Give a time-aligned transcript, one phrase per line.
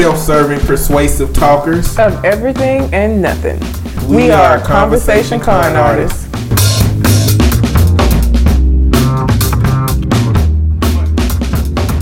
[0.00, 1.98] self-serving, persuasive talkers.
[1.98, 3.60] of everything and nothing.
[4.08, 6.24] We We, are are conversation con artists.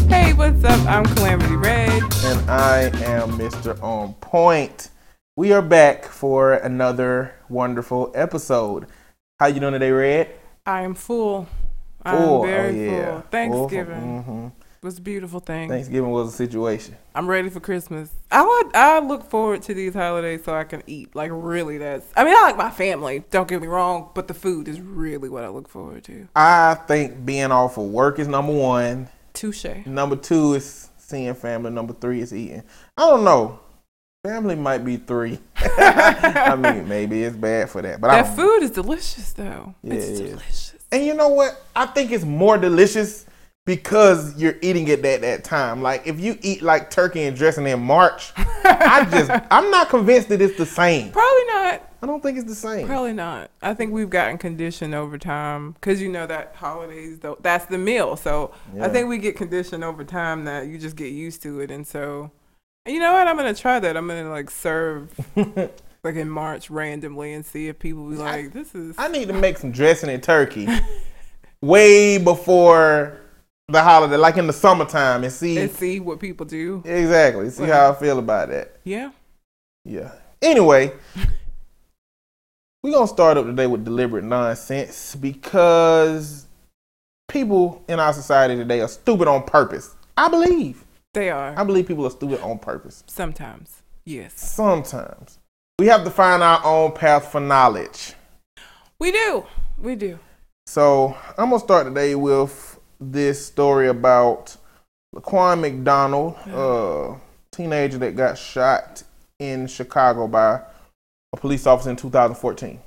[0.09, 0.79] Hey, what's up?
[0.87, 1.91] I'm Calamity Red.
[2.23, 3.83] And I am Mr.
[3.83, 4.91] On Point.
[5.35, 8.87] We are back for another wonderful episode.
[9.41, 10.31] How you doing today, Red?
[10.65, 11.49] I am full.
[12.07, 12.43] Full.
[12.43, 13.11] I'm very oh, yeah.
[13.11, 13.21] full.
[13.23, 14.58] Thanksgiving mm-hmm.
[14.83, 15.69] Was a beautiful thing.
[15.69, 16.97] Thanksgiving was a situation.
[17.15, 18.11] I'm ready for Christmas.
[18.31, 21.15] I would, I look forward to these holidays so I can eat.
[21.15, 22.07] Like really, that's.
[22.17, 23.25] I mean, I like my family.
[23.31, 26.29] Don't get me wrong, but the food is really what I look forward to.
[26.37, 29.09] I think being off of work is number one.
[29.33, 29.87] Touche.
[29.87, 31.71] Number two is seeing family.
[31.71, 32.63] Number three is eating.
[32.97, 33.61] I don't know.
[34.25, 35.39] Family might be three.
[35.57, 39.75] I mean, maybe it's bad for that, but I That food is delicious, though.
[39.83, 40.75] Yeah, it's delicious.
[40.91, 41.63] And you know what?
[41.75, 43.27] I think it's more delicious
[43.69, 45.83] because you're eating it at that time.
[45.83, 48.33] Like if you eat like turkey and dressing in March,
[48.65, 51.13] I just I'm not convinced that it's the same.
[51.13, 51.83] Probably not.
[52.01, 52.87] I don't think it's the same.
[52.87, 53.51] Probably not.
[53.61, 57.77] I think we've gotten conditioned over time because you know that holidays though that's the
[57.77, 58.17] meal.
[58.17, 58.87] So Yeah.
[58.87, 61.87] I think we get conditioned over time that you just get used to it, and
[61.87, 62.31] so
[62.87, 63.29] and you know what?
[63.29, 63.99] I'm gonna try that.
[63.99, 65.11] I'm gonna like serve
[66.03, 69.35] like in March randomly and see if people be like, "This is." I need to
[69.35, 70.67] make some dressing and turkey
[71.61, 73.28] way before
[73.69, 76.83] the holiday, like in the summertime, and see and see what people do.
[76.87, 78.77] exactly see how I feel about that.
[78.85, 79.11] Yeah.
[79.85, 80.13] Yeah.
[80.41, 80.93] Anyway,
[82.83, 86.47] we're gonna start up today with deliberate nonsense because
[87.29, 89.95] people in our society today are stupid on purpose.
[90.17, 90.85] I believe.
[91.15, 93.05] They are I believe people are stupid on purpose.
[93.07, 93.83] sometimes.
[94.07, 95.39] Yes, Sometimes.
[95.79, 98.15] We have to find our own path for knowledge.
[98.99, 99.45] we do.
[99.79, 100.19] We do.
[100.67, 104.57] So I'm gonna start today with this story about
[105.15, 107.17] Laquan McDonald, a
[107.51, 109.03] teenager that got shot
[109.39, 110.61] in Chicago by
[111.33, 112.81] a police officer in 2014.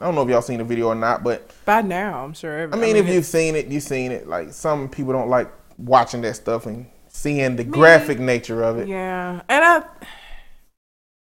[0.00, 2.56] I don't know if y'all seen the video or not, but By now, I'm sure.
[2.56, 4.28] I Every, mean, if you've seen it, you've seen it.
[4.28, 8.86] Like some people don't like watching that stuff and seeing the graphic nature of it.
[8.86, 9.82] Yeah, and I,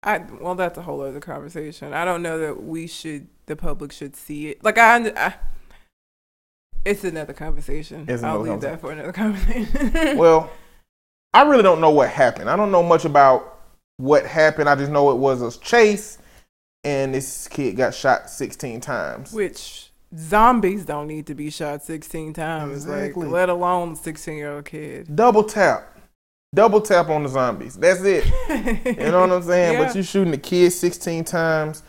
[0.04, 1.92] I well, that's a whole other conversation.
[1.94, 4.64] I don't know that we should, the public should see it.
[4.64, 5.34] Like I, I
[6.86, 8.06] it's another conversation.
[8.08, 10.18] It's I'll another leave that for another conversation.
[10.18, 10.50] Well,
[11.34, 12.50] I really don't know what happened.
[12.50, 13.60] I don't know much about
[13.98, 14.68] what happened.
[14.70, 16.18] I just know it was a chase,
[16.84, 19.32] and this kid got shot 16 times.
[19.32, 23.24] which zombies don't need to be shot sixteen times, Exactly.
[23.24, 25.16] like let alone sixteen year old kid.
[25.16, 25.98] Double tap,
[26.54, 27.78] double tap on the zombies.
[27.78, 28.26] That's it.
[28.98, 29.74] You know what I'm saying?
[29.80, 29.86] Yeah.
[29.86, 31.84] But you shooting the kid 16 times.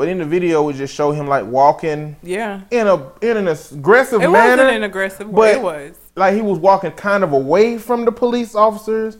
[0.00, 3.48] But in the video, we just show him like walking yeah, in a in an
[3.48, 4.62] aggressive it manner.
[4.62, 5.52] wasn't an aggressive way.
[5.52, 5.94] It was.
[6.16, 9.18] like he was walking kind of away from the police officers.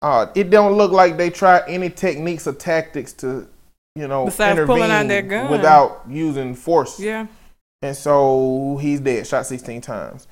[0.00, 3.46] Uh, it don't look like they tried any techniques or tactics to,
[3.94, 5.50] you know, Besides intervene pulling out their gun.
[5.50, 6.98] without using force.
[6.98, 7.26] Yeah,
[7.82, 10.28] And so he's dead, shot 16 times.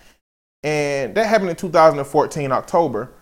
[0.62, 3.12] And that happened in 2014 October.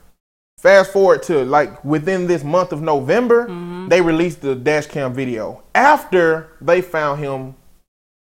[0.62, 3.88] Fast forward to like within this month of November, Mm-hmm.
[3.88, 7.56] they released the dash cam video after they found him,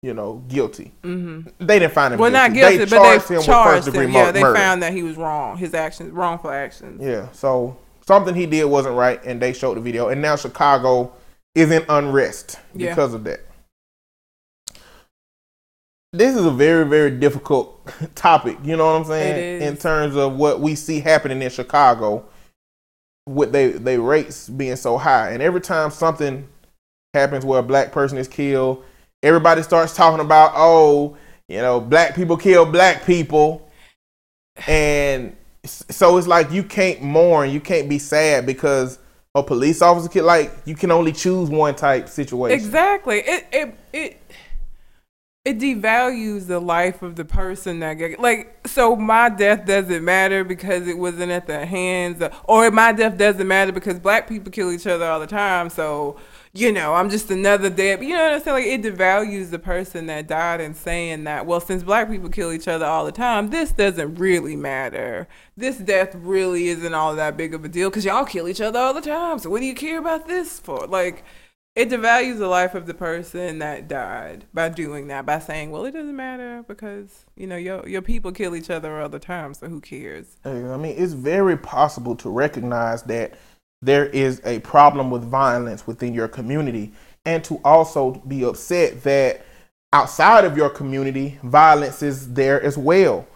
[0.01, 0.91] you know, guilty.
[1.03, 2.79] hmm They didn't find him Well, not guilty.
[2.79, 4.11] guilty, they but charged they him with charged first degree him.
[4.11, 4.55] Yeah, they murder.
[4.59, 5.55] found that he was wrong.
[5.57, 7.01] His actions, wrongful actions.
[7.01, 11.13] Yeah, so something he did wasn't right, and they showed the video, and now Chicago
[11.55, 12.89] is in unrest Yeah.
[12.89, 13.39] because of that.
[16.13, 17.79] This is a very, very difficult
[18.15, 18.57] topic.
[18.63, 19.35] You know what I'm saying?
[19.35, 19.69] It is.
[19.69, 22.25] In terms of what we see happening in Chicago,
[23.27, 26.47] with they they rates being so high, and every time something
[27.13, 28.83] happens where a black person is killed,
[29.21, 31.17] everybody starts talking about, oh,
[31.49, 33.69] you know, black people kill black people,
[34.65, 35.35] and
[35.65, 38.99] so it's like you can't mourn, you can't be sad because
[39.35, 42.57] a police officer kid like you can only choose one type situation.
[42.57, 43.19] Exactly.
[43.19, 44.21] It it it
[45.47, 50.43] it devalues the life of the person that get like so my death doesn't matter
[50.43, 54.51] because it wasn't at the hands of, or my death doesn't matter because black people
[54.51, 56.17] kill each other all the time so
[56.51, 58.55] you know i'm just another dead you know what i'm saying?
[58.55, 62.51] Like it devalues the person that died and saying that well since black people kill
[62.51, 65.29] each other all the time this doesn't really matter.
[65.55, 68.79] This death really isn't all that big of a deal because y'all kill each other
[68.79, 70.87] all the time so what do you care about this for?
[70.87, 71.23] Like
[71.77, 75.85] it devalues the life of the person that died by doing that by saying well
[75.85, 79.53] it doesn't matter because you know your your people kill each other all the time
[79.53, 83.37] so who cares I mean, it's very possible to recognize that
[83.81, 86.91] there is a problem with violence within your community
[87.25, 89.45] and to also be upset that
[89.93, 93.27] outside of your community, violence is there as well.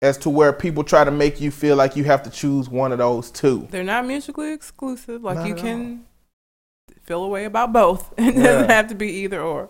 [0.00, 2.92] as to where people try to make you feel like you have to choose one
[2.92, 3.66] of those two.
[3.72, 5.24] They're not mutually exclusive.
[5.24, 6.04] Like Not you can
[7.02, 8.12] feel a way about both.
[8.18, 8.42] It Yeah.
[8.42, 9.68] doesn't have to be either or.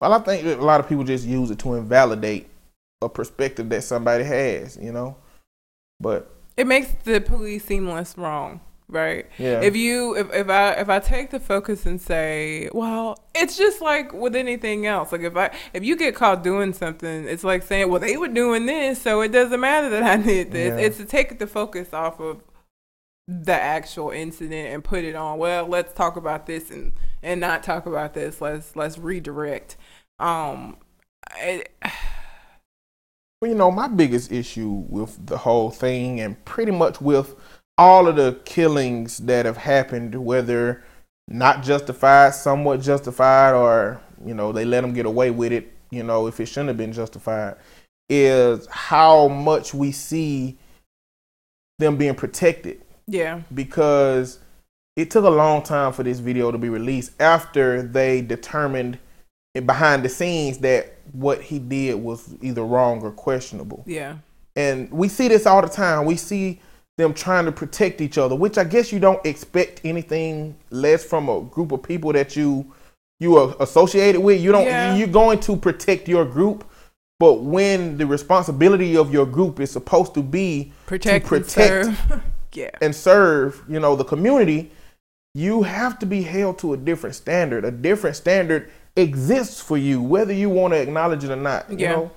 [0.00, 2.48] Well, I think a lot of people just use it to invalidate
[3.02, 5.16] a perspective that somebody has, you know.
[6.00, 9.26] But It makes the police seem less wrong, right?
[9.38, 13.56] yeah, If you if, if I if I take the focus and say, well, it's
[13.58, 15.12] just like with anything else.
[15.12, 18.28] Like if I if you get caught doing something, it's like saying, well, they were
[18.28, 20.78] doing this, so it doesn't matter that I did this.
[20.78, 20.86] Yeah.
[20.86, 22.40] It's to take the focus off of
[23.30, 25.38] the actual incident and put it on.
[25.38, 26.92] Well, let's talk about this and
[27.22, 28.40] and not talk about this.
[28.40, 29.76] Let's let's redirect.
[30.18, 30.76] Um,
[33.42, 37.36] Well, you know, my biggest issue with the whole thing and pretty much with
[37.78, 40.84] all of the killings that have happened, whether
[41.26, 46.02] not justified, somewhat justified, or, you know, they let them get away with it, you
[46.02, 47.56] know, if it shouldn't have been justified,
[48.10, 50.58] is how much we see
[51.78, 54.38] them being protected yeah, because
[54.96, 58.98] it took a long time for this video to be released after they determined
[59.66, 63.82] behind the scenes that what he did was either wrong or questionable.
[63.86, 64.16] yeah,
[64.56, 66.04] And we see this all the time.
[66.06, 66.60] We see
[66.98, 71.28] them trying to protect each other, which I guess you don't expect anything less from
[71.28, 72.72] a group of people that you
[73.18, 74.40] you are associated with.
[74.40, 74.94] You don't Yeah.
[74.96, 76.64] you're going to protect your group,
[77.18, 81.88] but when the responsibility of your group is supposed to be protect, to protect.
[82.54, 84.70] yeah, and serve, you know, the community,
[85.34, 87.64] you have to be held to a different standard.
[87.64, 91.70] A different standard exists for you, whether you want to acknowledge it or not.
[91.70, 91.92] You Yeah.
[91.92, 92.10] know?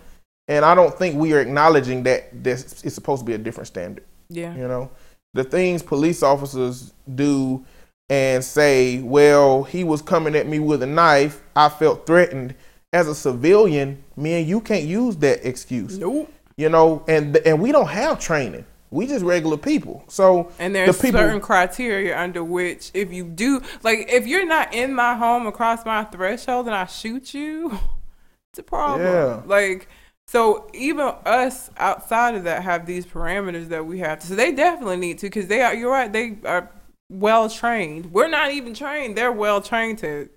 [0.47, 3.67] And I don't think we are acknowledging that this is supposed to be a different
[3.67, 4.03] standard.
[4.29, 4.89] yeah, You know,
[5.33, 7.63] the things police officers do
[8.09, 11.41] and say, well, he was coming at me with a knife.
[11.55, 12.55] I felt threatened.
[12.91, 15.97] As a civilian, man, you can't use that excuse.
[15.97, 16.31] nope.
[16.57, 18.65] You know, and and we don't have training.
[18.93, 20.03] We just regular people.
[20.07, 24.45] So And there's the people, certain criteria under which, if you do, like, if you're
[24.45, 27.71] not in my home across my threshold and I shoot you,
[28.51, 29.01] it's a problem.
[29.01, 29.41] Yeah.
[29.45, 29.87] Like,
[30.27, 34.27] so even us outside of that have these parameters that we have to.
[34.27, 35.73] So they definitely need to, because they are.
[35.73, 36.11] You're right.
[36.11, 36.69] They are
[37.09, 38.11] well trained.
[38.13, 39.17] We're not even trained.
[39.17, 40.29] They're well trained to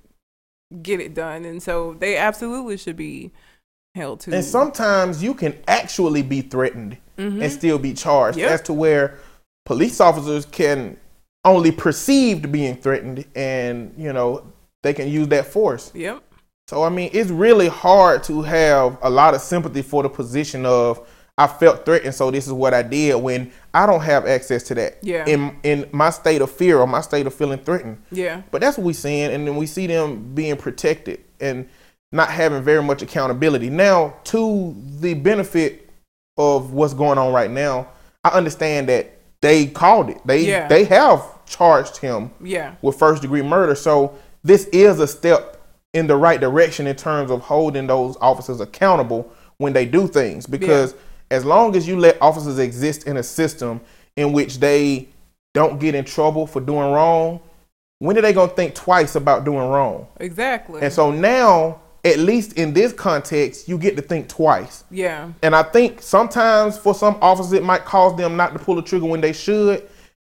[0.82, 3.32] get it done, and so they absolutely should be
[3.94, 4.34] held to.
[4.34, 7.42] and sometimes you can actually be threatened Mhm.
[7.42, 8.38] and still be charged.
[8.38, 8.50] Yep.
[8.50, 9.14] As to where
[9.64, 10.96] police officers can
[11.44, 14.42] only perceived being threatened, and you know
[14.82, 15.90] they can use that force.
[15.94, 16.22] Yep.
[16.68, 20.66] So I mean, it's really hard to have a lot of sympathy for the position
[20.66, 21.00] of
[21.38, 24.74] I felt threatened, so this is what I did when I don't have access to
[24.76, 24.98] that.
[25.02, 25.24] Yeah.
[25.26, 27.98] In in my state of fear or my state of feeling threatened.
[28.10, 28.42] Yeah.
[28.50, 31.68] But that's what we're seeing, and then we see them being protected and
[32.10, 33.68] not having very much accountability.
[33.68, 35.85] Now, to the benefit
[36.36, 37.88] of what's going on right now,
[38.24, 40.18] I understand that they called it.
[40.24, 40.68] They Yeah.
[40.68, 42.72] they have charged him Yeah.
[42.82, 43.74] with first degree murder.
[43.74, 44.12] So
[44.42, 45.56] this is a step
[45.94, 49.28] in the right direction in terms of holding those officers accountable
[49.58, 50.46] when they do things.
[50.46, 50.94] Because
[51.30, 53.80] as long as you let officers exist in a system
[54.16, 55.08] in which they
[55.54, 57.40] don't get in trouble for doing wrong,
[57.98, 60.06] when are they gonna think twice about doing wrong?
[60.20, 60.82] Exactly.
[60.82, 64.84] And so now, at least in this context, you get to think twice.
[64.90, 65.30] yeah.
[65.42, 68.82] And I think sometimes for some officers, it might cause them not to pull the
[68.82, 69.88] trigger when they should,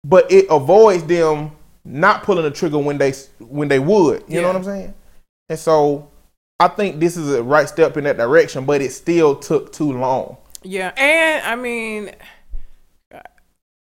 [0.04, 1.52] but it avoids them
[1.84, 4.24] not pulling the trigger when they when they would.
[4.28, 4.94] You know what I'm saying?
[5.48, 6.10] And so
[6.58, 9.92] I think this is a right step in that direction, but it still took too
[9.92, 10.36] long.
[10.62, 12.10] Yeah, and I mean,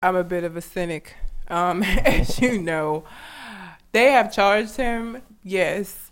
[0.03, 1.15] I'm a bit of a cynic,
[1.49, 3.05] um, as you know.
[3.93, 6.10] They have charged him, yes.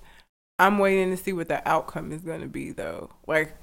[0.59, 3.11] I'm waiting to see what the outcome is going to be, though.
[3.27, 3.55] Like,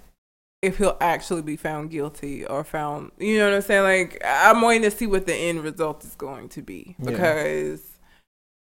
[0.62, 3.84] if he'll actually be found guilty or found, you know what I'm saying?
[3.84, 7.12] Like, I'm waiting to see what the end result is going to be Yeah.
[7.12, 7.88] because,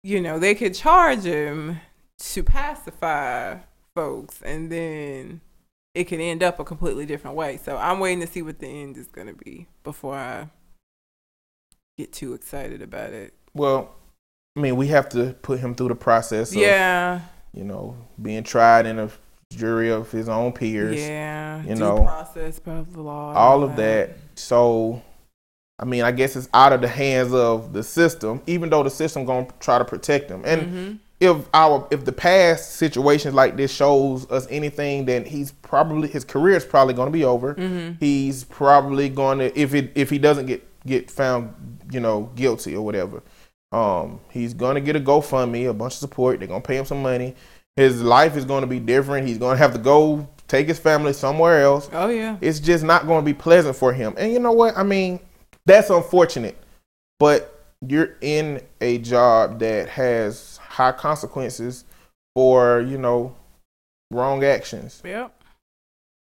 [0.04, 1.80] you know, they could charge him
[2.18, 3.58] to pacify
[3.94, 5.40] folks and then
[5.94, 7.56] it could end up a completely different way.
[7.56, 10.50] So I'm waiting to see what the end is going to be before I
[11.96, 13.34] get too excited about it.
[13.54, 13.94] Well,
[14.56, 17.22] I mean, we have to put him through the process of, yeah.
[17.52, 19.10] You know, being tried in a
[19.50, 20.98] jury of his own peers.
[21.00, 21.62] Yeah.
[21.64, 23.32] you know, process of the law.
[23.34, 24.16] all of that.
[24.34, 25.02] So,
[25.78, 28.90] I mean, I guess it's out of the hands of the system, even though the
[28.90, 30.42] system gonna try to protect him.
[30.44, 30.98] And Mhm.
[31.20, 36.24] if our if the past situations like this shows us anything, then he's probably his
[36.24, 37.54] career is probably gonna be over.
[37.54, 37.96] Mhm.
[38.00, 41.54] He's probably gonna if it if he doesn't get get found,
[41.90, 43.22] you know, guilty or whatever.
[43.72, 46.38] Um, he's gonna get a GoFundMe, a bunch of support.
[46.38, 47.34] They're gonna pay him some money.
[47.76, 49.26] His life is gonna be different.
[49.26, 51.88] He's gonna have to go take his family somewhere else.
[51.92, 52.38] Oh yeah.
[52.40, 54.14] It's just not going to be pleasant for him.
[54.18, 54.76] And you know what?
[54.76, 55.20] I mean,
[55.66, 56.56] that's unfortunate.
[57.20, 57.54] But
[57.86, 61.84] you're in a job that has high consequences
[62.34, 63.36] for, you know,
[64.10, 65.02] wrong actions.
[65.04, 65.34] Yep.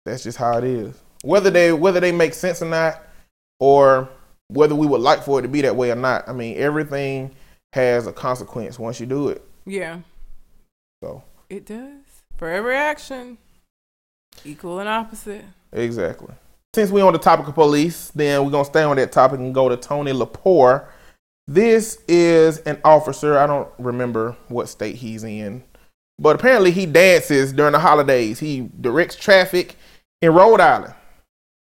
[0.05, 0.99] That's just how it is.
[1.21, 3.03] Whether they whether they make sense or not,
[3.59, 4.09] or
[4.49, 6.27] whether we would like for it to be that way or not.
[6.27, 7.31] I mean, everything
[7.73, 9.43] has a consequence once you do it.
[9.65, 9.99] Yeah.
[11.03, 12.01] So It does.
[12.37, 13.37] For every action,
[14.45, 15.45] equal and opposite.
[15.71, 16.33] exactly.
[16.73, 19.53] Since we're on the topic of police, then we're gonna stay on that topic and
[19.53, 20.85] go to Tony Lepore.
[21.47, 23.37] This is an officer.
[23.37, 25.63] I don't remember what state he's in,
[26.19, 28.39] but apparently he dances during the holidays.
[28.39, 29.75] He directs traffic
[30.21, 30.93] in Rhode Island.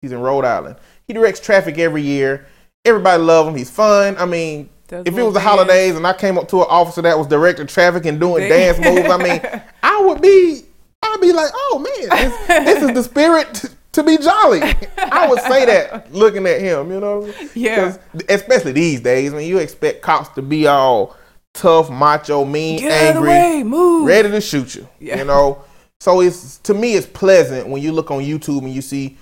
[0.02, 0.76] He's in Rhode Island.
[1.06, 2.46] He directs traffic every year.
[2.88, 3.54] Everybody love him.
[3.56, 4.16] He's fun.
[4.18, 7.02] I mean, Does if it was the holidays and I came up to an officer
[7.02, 10.62] that was directing traffic and doing dance moves, I mean, I would be,
[11.02, 14.60] I'd be like, oh man, this, this is the spirit t- to be jolly.
[14.98, 17.96] I would say that looking at him, you know, Yeah.
[18.28, 21.16] especially these days when you expect cops to be all
[21.54, 24.06] tough, macho, mean, Get out of the angry, way, move.
[24.06, 24.88] ready to shoot you.
[25.00, 25.18] Yeah.
[25.18, 25.62] You know,
[26.00, 29.16] so it's to me it's pleasant when you look on YouTube and you see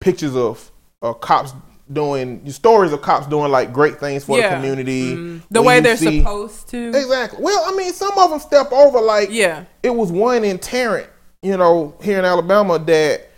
[0.00, 0.70] pictures of
[1.02, 1.52] uh, cops
[1.92, 4.50] doing stories of cops doing like great things for Yeah.
[4.50, 5.14] the community.
[5.16, 5.42] Mm.
[5.50, 6.88] The way they're see- supposed to.
[6.88, 7.38] Exactly.
[7.42, 9.00] Well, I mean, some of them step over.
[9.00, 9.64] Like Yeah.
[9.82, 11.08] it was one in Tarrant,
[11.42, 13.28] you know, here in Alabama that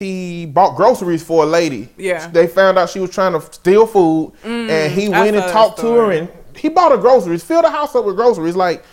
[0.00, 1.88] he bought groceries for a lady.
[1.96, 2.28] Yeah.
[2.28, 5.78] They found out she was trying to steal food, and he Mm, went and talked
[5.80, 8.56] to her, and he bought her groceries, filled the house up with groceries.
[8.56, 8.84] Like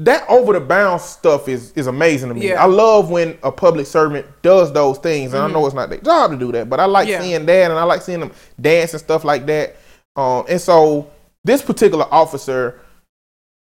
[0.00, 2.48] that over the bounds stuff is is amazing to me.
[2.48, 2.54] Yeah.
[2.54, 2.62] Mm-hmm.
[2.62, 6.00] I love when a public servant does those things, and I know it's not their
[6.00, 7.20] job to do that, but I like Yeah.
[7.20, 9.76] seeing that, and I like seeing them dance and stuff like that.
[10.16, 11.10] Um, and so
[11.44, 12.80] this particular officer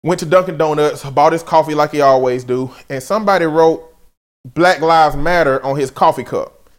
[0.03, 3.93] went to Dunkin' Donuts, bought his coffee like he always do, and somebody wrote
[4.53, 6.69] Black Lives Matter on his coffee cup.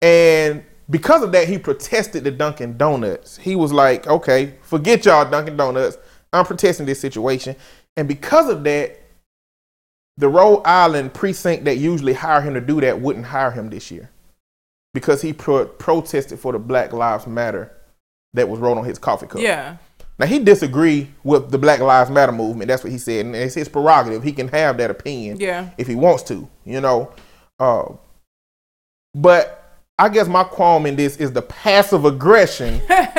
[0.00, 3.36] And because of that, he protested the Dunkin' Donuts.
[3.36, 5.98] He was like, okay, forget y'all Dunkin' Donuts.
[6.32, 7.56] I'm protesting this situation.
[7.96, 8.98] And because of that,
[10.18, 13.90] the Rhode Island precinct that usually hire him to do that wouldn't hire him this
[13.90, 14.10] year
[14.92, 17.72] because he pro- protested for the Black Lives Matter
[18.34, 19.40] that was wrote on his coffee cup.
[19.40, 19.76] Yeah.
[20.18, 22.66] Now he disagreed with the Black Lives Matter movement.
[22.68, 24.24] That's what he said, and it's his prerogative.
[24.24, 25.70] He can have that opinion Yeah.
[25.78, 27.12] if he wants to, you know.
[27.60, 27.92] Uh,
[29.14, 29.54] but
[29.98, 33.14] I guess my qualm in this is the passive aggression that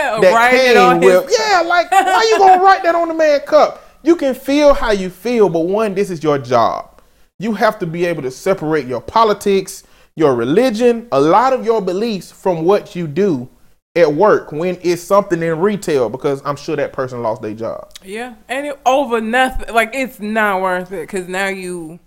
[0.51, 1.29] came with.
[1.29, 1.37] his.
[1.49, 3.85] Yeah, like why are you gonna write that on the man cup?
[4.03, 7.01] You can feel how you feel, but one, this is your job.
[7.37, 9.83] You have to be able to separate your politics,
[10.15, 13.49] your religion, a lot of your beliefs from what you do
[13.95, 17.91] at work when it's something in retail because I'm sure that person lost their job.
[18.03, 19.73] Yeah, and it, over nothing.
[19.73, 21.99] Like it's not worth it because now you,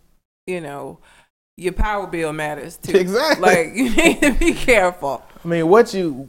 [0.47, 0.99] you know,
[1.57, 2.97] your power bill matters too.
[2.97, 3.43] Exactly.
[3.43, 5.23] Like you need to be careful.
[5.45, 6.27] I mean, what you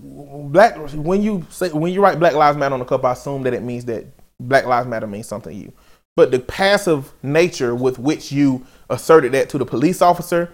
[0.49, 3.43] black when you say when you write Black Lives Matter on the cup, I assume
[3.43, 4.05] that it means that
[4.47, 5.73] Black Lives Matter means something to you.
[6.15, 10.51] But the passive nature with which you asserted that to the police officer,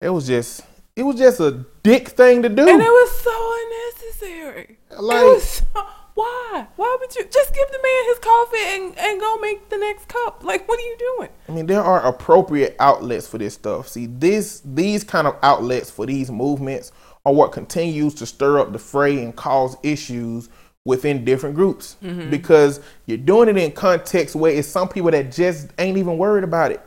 [0.00, 0.62] it was just
[0.96, 2.68] it was just a dick thing to do.
[2.68, 4.78] And it was so unnecessary.
[4.98, 6.66] Like- it was so, why?
[6.76, 10.08] Why would you just give the man his coffee and, and go make the next
[10.08, 10.42] cup?
[10.42, 11.28] Like, what are you doing?
[11.46, 13.88] I mean, there are appropriate outlets for this stuff.
[13.88, 16.90] See, this these kind of outlets for these movements
[17.26, 20.48] are what continues to stir up the fray and cause issues
[20.86, 22.30] within different groups mm-hmm.
[22.30, 26.44] because you're doing it in context where it's some people that just ain't even worried
[26.44, 26.80] about it.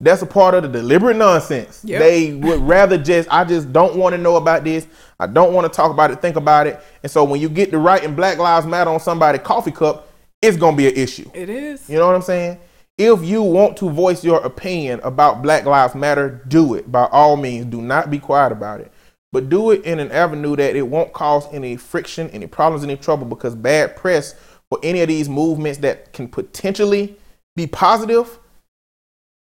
[0.00, 1.82] That's a part of the deliberate nonsense.
[1.84, 2.00] Yep.
[2.00, 4.86] They would rather just, I just don't want to know about this.
[5.20, 6.80] I don't want to talk about it, think about it.
[7.02, 10.08] And so when you get to writing Black Lives Matter on somebody's coffee cup,
[10.42, 11.30] it's going to be an issue.
[11.32, 11.88] It is.
[11.88, 12.58] You know what I'm saying?
[12.96, 16.90] If you want to voice your opinion about Black Lives Matter, do it.
[16.90, 18.92] By all means, do not be quiet about it.
[19.32, 22.96] But do it in an avenue that it won't cause any friction, any problems, any
[22.96, 24.34] trouble, because bad press
[24.70, 27.16] for any of these movements that can potentially
[27.56, 28.38] be positive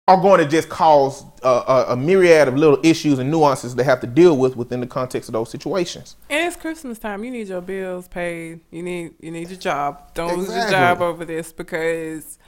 [0.09, 4.01] are going to just cause a, a, myriad of little issues and nuances they have
[4.01, 6.17] to deal with within the context of those situations.
[6.29, 7.23] And it's Christmas time.
[7.23, 8.61] You need your bills paid.
[8.73, 10.13] You need you need your job.
[10.15, 12.39] Don't lose your job over this because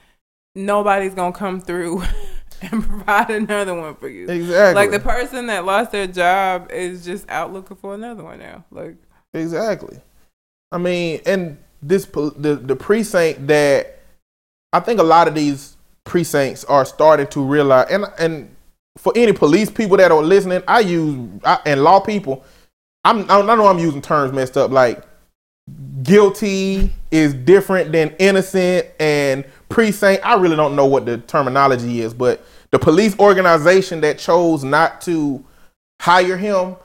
[0.57, 2.03] nobody's gonna come through
[2.71, 4.29] and provide another one for you.
[4.29, 4.75] Exactly.
[4.75, 8.65] Like the person that lost their job is just out looking for another one now.
[8.71, 8.97] Like
[9.35, 9.99] Exactly.
[10.71, 14.01] I mean, and this the the precinct that
[14.73, 18.55] I think a lot of these precincts are starting to realize, and and
[18.97, 22.45] for any police people that are listening, I use I, and law people.
[23.05, 24.71] I'm I know I'm using terms messed up.
[24.71, 25.03] Like
[26.03, 30.25] guilty is different than innocent, and precinct.
[30.25, 35.01] I really don't know what the terminology is, but the police organization that chose not
[35.03, 35.45] to
[36.01, 36.77] hire him,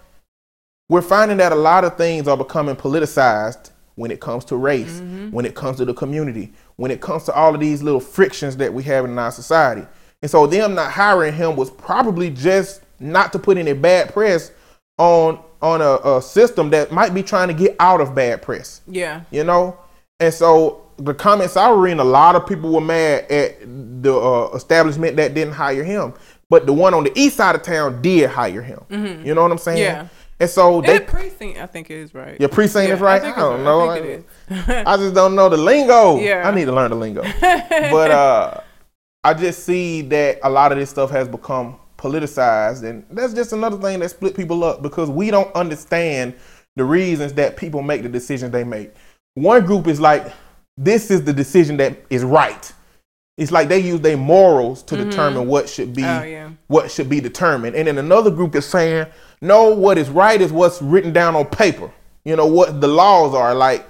[0.89, 5.00] we're finding that a lot of things are becoming politicized when it comes to race,
[5.00, 5.32] mm-hmm.
[5.32, 8.56] when it comes to the community, when it comes to all of these little frictions
[8.58, 9.86] that we have in our society.
[10.22, 14.51] And so them not hiring him was probably just not to put any bad press
[14.98, 18.82] on on a, a system that might be trying to get out of bad press
[18.88, 19.22] Yeah.
[19.32, 19.77] you know.
[20.20, 23.60] And so the comments I were reading, a lot of people were mad at
[24.01, 26.13] the uh, establishment that didn't hire him,
[26.50, 28.82] but the one on the east side of town did hire him.
[29.25, 29.77] You know what I'm saying?
[29.77, 30.04] Mm-hmm.
[30.04, 30.08] Yeah.
[30.39, 32.39] And so they, And precinct, I think is right.
[32.39, 33.22] your precinct is right.
[33.22, 33.89] I, it's don't know.
[33.89, 34.86] I think it is.
[34.88, 36.20] I just don't know the lingo.
[36.20, 36.48] Yeah.
[36.48, 37.24] I need to learn the lingo.
[37.42, 38.62] but uh,
[39.24, 43.51] I just see that a lot of this stuff has become politicized, and that's just
[43.51, 46.36] another thing that split people up because we don't understand
[46.75, 48.92] the reasons that people make the decisions they make.
[49.34, 50.32] One group is like,
[50.77, 52.72] this is the decision that is right.
[53.38, 55.10] It's like they use their morals to mm-hmm.
[55.10, 56.50] determine what should be Oh, yeah.
[56.67, 57.75] what should be determined.
[57.75, 59.07] And then another group is saying,
[59.41, 61.91] no, what is right is what's written down on paper.
[62.25, 63.53] You know, what the laws are.
[63.53, 63.88] Like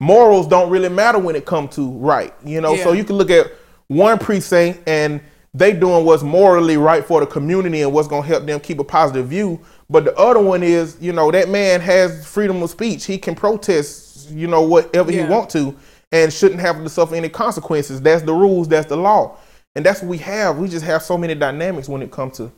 [0.00, 2.34] morals don't really matter when it comes to right.
[2.44, 3.46] You know, so you can look at
[3.86, 5.20] one precinct and
[5.54, 8.84] they doing what's morally right for the community and what's gonna help them keep a
[8.84, 9.60] positive view.
[9.88, 13.06] But the other one is, you know, that man has freedom of speech.
[13.06, 15.24] He can protest, you know, whatever Yeah.
[15.24, 15.74] he want to
[16.12, 18.00] and shouldn't have to suffer any consequences.
[18.00, 19.36] That's the rules, that's the law.
[19.74, 20.58] And that's what we have.
[20.58, 22.50] We just have so many dynamics when it comes to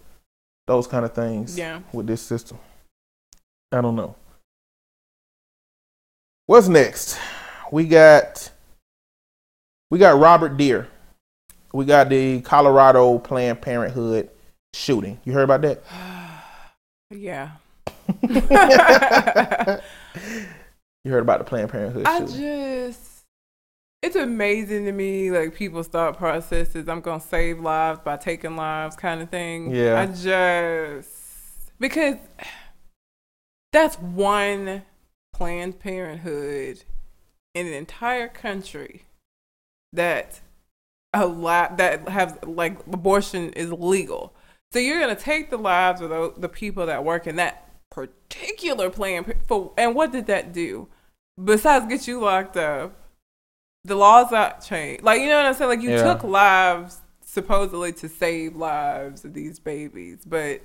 [0.67, 1.81] those kind of things Yeah.
[1.93, 2.59] with this system.
[3.73, 4.15] I don't know.
[6.47, 7.19] What's next?
[7.71, 8.51] We got
[9.91, 10.89] we got Robert Dear.
[11.73, 14.31] We got the Colorado Planned Parenthood
[14.75, 15.21] shooting.
[15.25, 15.83] You heard about that?
[17.13, 17.51] Yeah.
[21.05, 22.37] You heard about the Planned Parenthood I shooting?
[22.37, 23.10] just
[24.03, 26.89] it's amazing to me like people's thought processes.
[26.89, 29.75] I'm gonna save lives by taking lives kind of thing.
[29.75, 30.01] Yeah.
[30.01, 32.17] i just because
[33.73, 34.83] that's one
[35.33, 36.85] planned parenthood
[37.55, 39.05] in an entire country
[39.93, 40.41] that
[41.13, 44.35] a lot that have like abortion is legal.
[44.73, 48.89] So you're gonna take the lives of the, the people that work in that particular
[48.89, 50.89] plan for and what did that do?
[51.43, 53.00] Besides get you locked up
[53.85, 56.03] the laws not changed like you know what i'm saying like you Yeah.
[56.03, 60.61] took lives supposedly to save lives of these babies but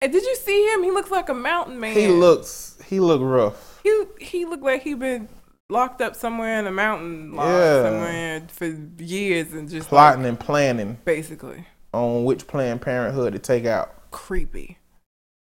[0.00, 3.20] and did you see him he looks like a mountain man He looks he look
[3.22, 3.80] rough.
[3.82, 5.28] he he looked like he been
[5.70, 7.82] locked up somewhere in a mountain lodge Yeah.
[7.84, 13.38] somewhere for years and just Plotting like, and planning basically on which Planned Parenthood to
[13.38, 14.10] take out.
[14.10, 14.78] creepy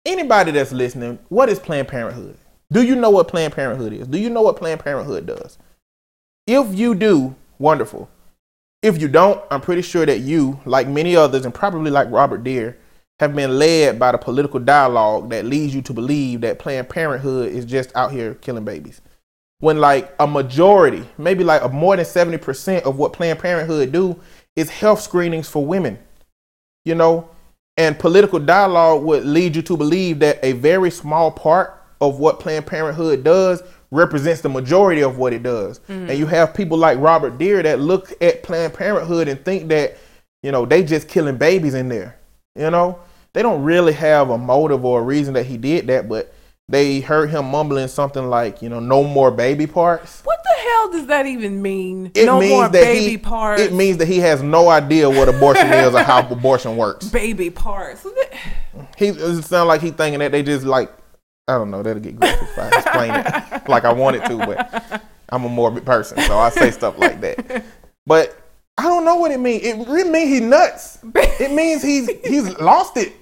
[0.05, 2.37] anybody that's listening, what is Planned Parenthood?
[2.71, 4.07] Do you know what Planned Parenthood is?
[4.07, 5.57] Do you know what Planned Parenthood does?
[6.51, 8.09] If you do, wonderful.
[8.81, 12.43] If you don't, I'm pretty sure that you, like many others, and probably like Robert
[12.43, 12.75] Dear,
[13.19, 17.51] have been led by the political dialogue that leads you to believe that Planned Parenthood
[17.51, 18.99] is just out here killing babies.
[19.59, 24.19] When like a majority, maybe like a more than 70% of what Planned Parenthood do
[24.55, 25.99] is health screenings for women.
[26.83, 27.29] You know,
[27.77, 32.39] and political dialogue would lead you to believe that a very small part of what
[32.39, 35.79] Planned Parenthood does represents the majority of what it does.
[35.87, 39.97] And you have people like Robert Dear that look at Planned Parenthood and think that,
[40.43, 42.17] you know, they just killing babies in there.
[42.55, 42.99] You know,
[43.33, 46.33] they don't really have a motive or a reason that he did that, but
[46.67, 50.21] they heard him mumbling something like, you know, no more baby parts.
[50.23, 53.61] what the hell does that even mean It no means more that baby he, parts
[53.61, 57.07] It means that he has no idea what abortion is or how abortion works.
[57.07, 58.05] baby parts
[58.97, 60.91] He it sound like he thinking that they just like
[61.49, 61.81] I don't know.
[61.81, 65.85] That'll get graphic if I explain it like I wanted to, but I'm a morbid
[65.85, 67.65] person, so I say stuff like that.
[68.05, 68.39] But
[68.77, 69.63] I don't know what it means.
[69.63, 70.99] It really means he's nuts.
[71.15, 73.13] It means he's he's lost it.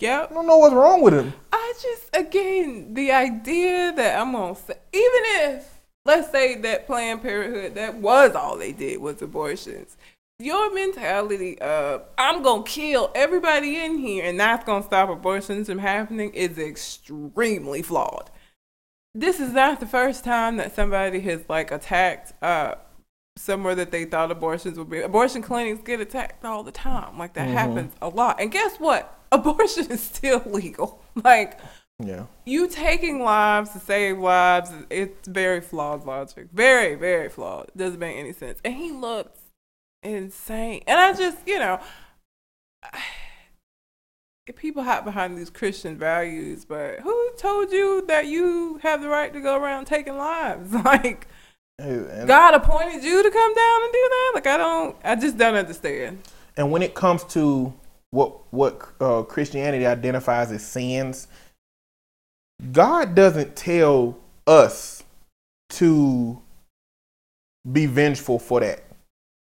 [0.00, 1.32] yep I don't know what's wrong with him.
[1.52, 7.22] I just again the idea that I'm gonna say, even if let's say that Planned
[7.22, 9.96] Parenthood that was all they did was abortions.
[10.38, 15.78] Your mentality of I'm gonna kill everybody in here and that's gonna stop abortions from
[15.78, 18.30] happening is extremely flawed.
[19.14, 22.74] This is not the first time that somebody has like attacked uh
[23.36, 25.00] somewhere that they thought abortions would be.
[25.00, 27.18] Abortion clinics get attacked all the time.
[27.18, 28.40] Like that happens a lot.
[28.40, 29.16] And guess what?
[29.30, 31.02] Abortion is still legal.
[31.14, 31.60] Like
[32.00, 32.24] Yeah.
[32.44, 36.48] you taking lives to save lives, it's very flawed logic.
[36.52, 37.70] Very, very flawed.
[37.76, 38.58] Doesn't make any sense.
[38.64, 39.38] And he looks
[40.02, 40.82] insane.
[40.86, 41.80] And I just, you know,
[44.46, 49.08] if people hide behind these Christian values, but who told you that you have the
[49.08, 50.72] right to go around taking lives?
[50.84, 51.28] Like,
[51.78, 54.30] And, God appointed you to come down and do that?
[54.34, 56.18] Like, I don't, I just don't understand.
[56.56, 57.72] and when it comes to
[58.10, 61.28] what what uh, Christianity identifies as sins,
[62.72, 65.02] God doesn't tell us
[65.70, 66.38] to
[67.72, 68.84] be vengeful for that.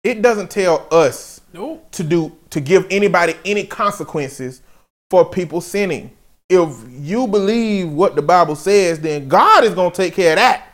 [0.06, 1.92] It doesn't tell us Nope.
[1.94, 4.62] to do to give anybody any consequences
[5.10, 6.12] for people sinning.
[6.48, 10.68] If you believe what the Bible says, then God is gonna take care of that.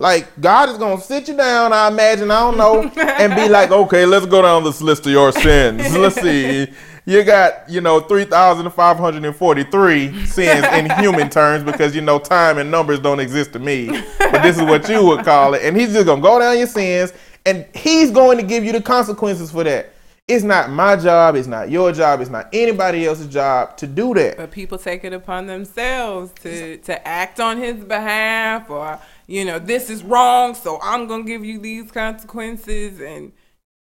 [0.00, 3.70] Like God is gonna sit you down, I imagine, I don't know, and be like,
[3.82, 5.94] okay, let's go down this list of your sins.
[5.96, 6.66] Let's see.
[7.06, 11.94] You got, you know, three thousand five hundred and forty-three sins in human terms because
[11.94, 13.88] you know time and numbers don't exist to me.
[14.18, 15.62] But this is what you would call it.
[15.62, 17.12] And he's just gonna go down your sins
[17.46, 19.90] and he's going to give you the consequences for that.
[20.26, 24.14] It's not my job, it's not your job, it's not anybody else's job to do
[24.14, 24.38] that.
[24.38, 29.58] But people take it upon themselves to to act on his behalf, or you know,
[29.58, 33.00] this is wrong, so I'm gonna give you these consequences.
[33.00, 33.32] And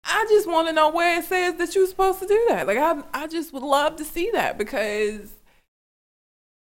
[0.05, 2.67] I just want to know where it says that you're supposed to do that.
[2.67, 5.35] Like I, I just would love to see that because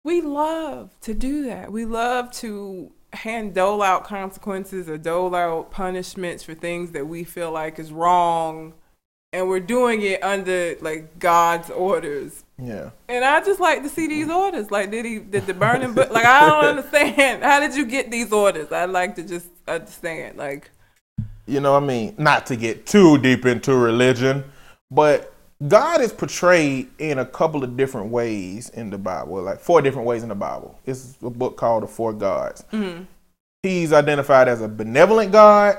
[0.04, 1.72] we love to do that.
[1.72, 7.24] We love to hand dole out consequences or dole out punishments for things that we
[7.24, 8.74] feel like is wrong
[9.34, 12.44] and we're doing it under like God's orders.
[12.58, 12.92] Yeah.
[13.08, 14.72] And I just like to see these orders.
[14.72, 16.10] Like, did he did the burning book?
[16.10, 17.44] Like, I don't understand.
[17.44, 18.72] How did you get these orders?
[18.72, 20.38] I'd like to just understand.
[20.38, 20.72] Like,
[21.46, 22.16] You know what I mean?
[22.18, 24.44] Not to get too deep into religion,
[24.90, 25.34] but
[25.66, 30.08] God is portrayed in a couple of different ways in the Bible, like four different
[30.08, 30.80] ways in the Bible.
[30.86, 32.64] It's a book called The Four Gods.
[32.72, 33.04] Mm-hmm.
[33.64, 35.78] He's identified as a benevolent God,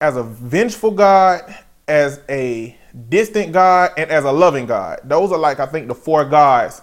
[0.00, 1.54] as a vengeful God,
[1.86, 2.76] as a
[3.10, 5.00] distant God, and as a loving God.
[5.04, 6.80] Those are like I think the four gods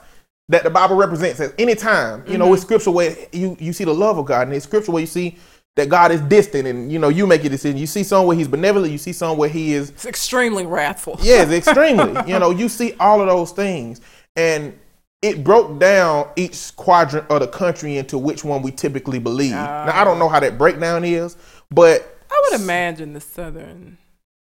[0.50, 2.24] that the Bible represents at any time.
[2.28, 2.68] You know, it's mm-hmm.
[2.68, 5.38] scripture where you, you see the love of God, and it's scripture where you see
[5.78, 7.78] that God is distant, and you know, you make a decision.
[7.78, 11.18] You see some where he's benevolent, you see some where he is it's extremely wrathful.
[11.24, 12.20] Yes, extremely.
[12.30, 14.02] you know, you see all of those things.
[14.36, 14.78] And
[15.22, 19.52] it broke down each quadrant of the country into which one we typically believe.
[19.52, 21.38] now I don't know how that breakdown is,
[21.72, 23.98] but I would imagine the southern.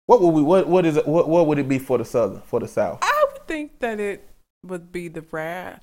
[0.05, 2.41] what would we what what is it what, what would it be for the southern
[2.41, 2.99] for the south?
[3.01, 4.27] I would think that it
[4.63, 5.81] would be the wrath,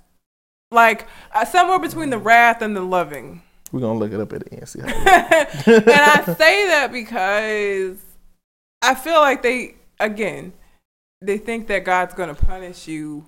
[0.71, 3.43] like uh, somewhere between the wrath and the loving.
[3.75, 6.93] We're gonna look it up at the end and see how and I say that
[6.93, 7.99] because
[8.81, 10.53] I feel like they, again,
[11.21, 13.27] they think that God's to punish you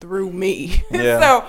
[0.00, 0.84] through me.
[0.92, 1.18] Yeah.
[1.18, 1.48] so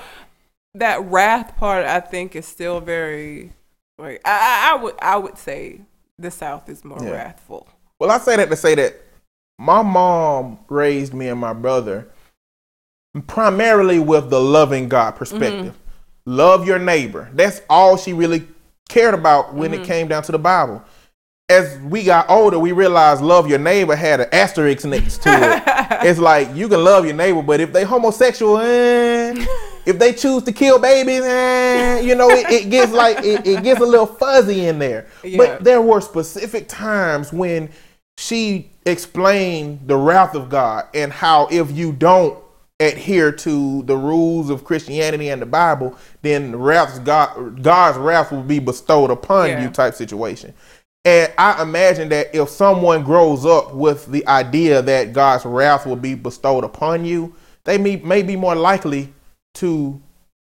[0.74, 3.54] that wrath part, I think, is still very.
[4.00, 5.82] Like, I, I, I would, I would say
[6.18, 7.12] the South is more Yeah.
[7.12, 7.68] wrathful.
[8.00, 9.00] Well, I say that to say that
[9.60, 12.08] my mom raised me and my brother
[13.28, 15.20] primarily with the loving God mm-hmm.
[15.20, 15.80] perspective.
[16.26, 17.30] Love your neighbor.
[17.34, 18.48] That's all she really
[18.90, 20.84] cared about when it came down to the Bible.
[21.48, 25.64] As we got older, we realized love your neighbor had an asterisk next to it.
[26.04, 29.46] it's like you can love your neighbor, but if they homosexual, eh,
[29.86, 33.62] if they choose to kill babies, eh, you know, it, it gets like it, it
[33.62, 35.06] gets a little fuzzy in there.
[35.24, 35.38] Yeah.
[35.38, 37.70] But there were specific times when
[38.18, 42.42] she explained the wrath of God and how if you don't
[42.80, 48.32] adhere to the rules of Christianity and the Bible, then the wrath God God's wrath
[48.32, 49.64] will be bestowed upon Yeah.
[49.64, 50.54] you type situation.
[51.06, 55.96] And I imagine that if someone grows up with the idea that God's wrath will
[55.96, 57.34] be bestowed upon you,
[57.64, 59.14] they may, may be more likely
[59.56, 60.02] to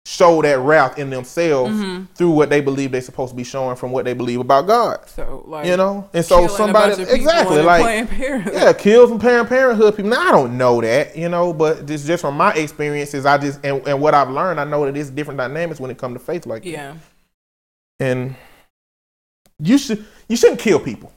[0.09, 2.05] show that wrath in themselves Mm-hmm.
[2.15, 5.07] through what they believe they're supposed to be showing from what they believe about God.
[5.07, 6.09] So, like, You know?
[6.13, 8.09] And so somebody bunch of people exactly like
[8.51, 10.09] yeah, kill some parent parenthood people.
[10.09, 13.63] Now I don't know that, you know, but this just from my experiences, I just
[13.63, 16.19] and, and what I've learned, I know that it's different dynamics when it comes to
[16.19, 16.69] faith like that.
[16.69, 16.95] yeah.
[17.99, 18.35] And
[19.61, 21.13] you should you shouldn't kill people.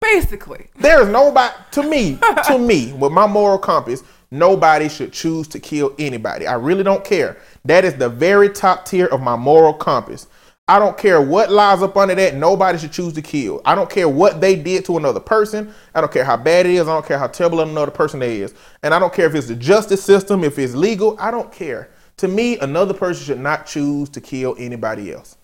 [0.00, 0.68] Basically.
[0.76, 5.58] There is nobody to me, to me, with my moral compass, nobody should choose to
[5.58, 6.46] kill anybody.
[6.46, 7.38] I really don't care.
[7.64, 10.26] That is the very top tier of my moral compass.
[10.70, 12.34] I don't care what lies up under that.
[12.34, 13.62] Nobody should choose to kill.
[13.64, 15.72] I don't care what they did to another person.
[15.94, 16.82] I don't care how bad it is.
[16.82, 18.52] I don't care how terrible another person is.
[18.82, 21.16] And I don't care if it's the justice system, if it's legal.
[21.18, 21.90] I don't care.
[22.18, 25.38] To me, another person should not choose to kill anybody else.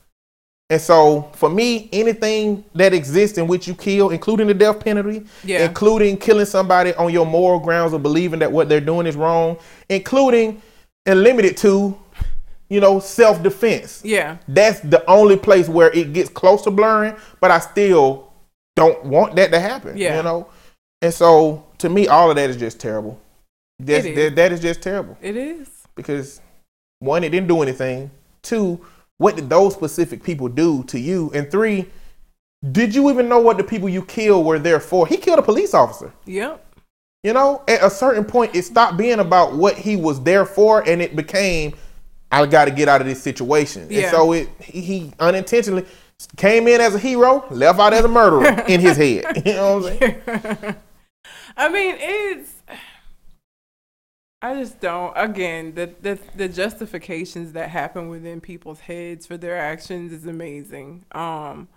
[0.71, 5.25] And so, for me, anything that exists in which you kill, including the death penalty,
[5.45, 5.65] Yeah.
[5.67, 9.59] including killing somebody on your moral grounds of believing that what they're doing is wrong,
[9.91, 10.63] including
[11.05, 11.97] and limited to,
[12.71, 14.01] you know, self defense.
[14.05, 14.39] Yeah.
[14.49, 18.33] That's the only place where it gets close to blurring, but I still
[18.75, 19.99] don't want that to happen.
[19.99, 20.17] Yeah.
[20.17, 20.47] You know?
[21.03, 23.21] And so, to me, all of that is just terrible.
[23.79, 24.17] That's, is.
[24.17, 25.69] that- that is just terrible It is.
[25.95, 26.41] because
[27.01, 28.11] one, it didn't do anything.
[28.43, 28.81] Two,
[29.19, 31.31] what did those specific people do to you?
[31.35, 31.87] And three,
[32.73, 35.07] did you even know what the people you killed were there for?
[35.07, 36.13] He killed a police officer.
[36.27, 36.65] Yep.
[37.23, 40.87] You know, at a certain point, it stopped being about what he was there for,
[40.87, 41.75] and it became,
[42.31, 43.87] I got to get out of this situation.
[43.91, 44.03] Yeah.
[44.03, 45.87] And so it he, he unintentionally
[46.37, 49.43] came in as a hero, left out as a murderer in his head.
[49.47, 50.77] You know what I'm saying?
[51.57, 52.51] I mean, it's.
[54.45, 55.11] I just don't.
[55.17, 61.07] Again, the, the the justifications that happen within people's heads for their actions is amazing.
[61.13, 61.69] Um,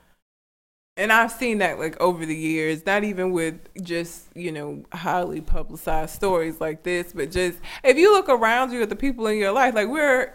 [0.97, 5.39] and I've seen that like over the years, not even with just you know highly
[5.39, 9.37] publicized stories like this, but just if you look around you at the people in
[9.37, 10.33] your life, like we're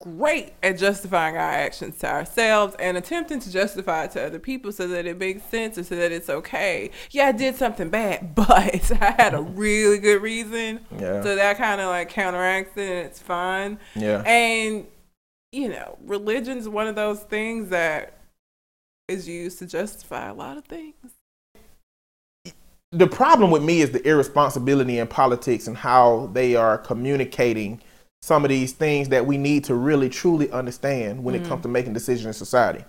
[0.00, 4.70] great at justifying our actions to ourselves and attempting to justify it to other people
[4.70, 6.90] so that it makes sense and so that it's okay.
[7.10, 8.48] Yeah, I did something bad, but
[9.02, 10.80] I had a really good reason.
[10.92, 11.22] Yeah.
[11.22, 13.78] So that kind of like counteracts it and it's fine.
[13.96, 14.22] Yeah.
[14.24, 14.86] And,
[15.50, 18.14] you know, religion's one of those things that
[19.08, 20.94] is used to justify a lot of things.
[22.92, 27.80] the problem with me is the irresponsibility in politics and how they are communicating
[28.20, 31.48] some of these things that we need to really truly understand when it Mm.
[31.48, 32.84] comes to making decisions in society.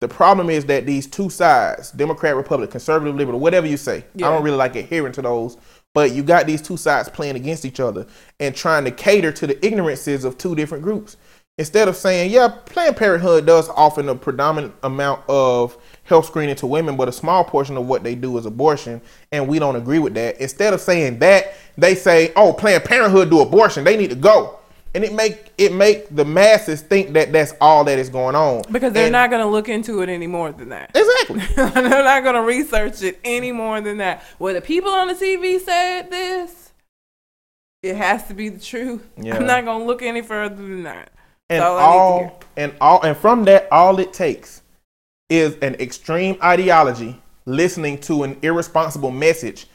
[0.00, 4.28] The problem is that these two sides, Democrat, Republican, conservative, liberal, whatever you say, Yeah.
[4.28, 5.56] I don't really like adhering to those,
[5.94, 8.06] but you got these two sides playing against each other
[8.40, 11.16] and trying to cater to the ignorances of two different groups.
[11.58, 16.66] Instead of saying, yeah, Planned Parenthood does offer a predominant amount of health screening to
[16.66, 19.98] women, but a small portion of what they do is abortion, and we don't agree
[19.98, 20.40] with that.
[20.40, 24.58] Instead of saying that, they say, oh, Planned Parenthood do abortion, they need to go.
[24.94, 28.62] And it make it make the masses think that that's all that is going on
[28.70, 30.90] Because they're And- not going to look into it any more than that.
[30.94, 31.40] exactly.
[31.56, 34.22] they're not going to research it any more than that.
[34.38, 36.72] Well, the people on the TV said this.
[37.82, 39.02] It has to be the truth.
[39.16, 39.36] Yeah.
[39.36, 41.10] I'm not going to look any further than that.
[41.50, 41.94] and all I need to
[42.34, 44.62] all and all and from that all it takes
[45.30, 49.66] is an extreme ideology listening to an irresponsible message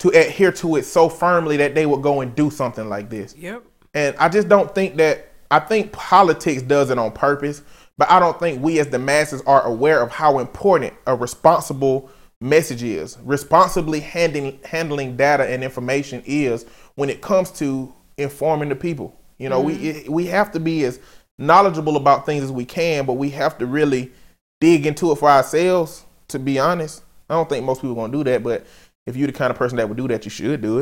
[0.00, 3.34] to adhere to it so firmly that they would go and do something like this
[3.36, 3.62] Yep.
[3.94, 7.62] And i just don't think that i think politics does it on purpose
[7.96, 12.10] but i don't think we as the masses are aware of how important a responsible
[12.44, 13.18] message is.
[13.24, 19.18] Responsibly handling handling data and information is when it comes to informing the people.
[19.38, 20.12] You know we mm-hmm.
[20.12, 21.00] we have to be as
[21.38, 24.12] knowledgeable about things as we can but we have to really
[24.60, 27.02] dig into it for ourselves to be honest.
[27.28, 28.66] I don't think most people are to do that but
[29.06, 30.78] if you're the kind of person that would do that you should do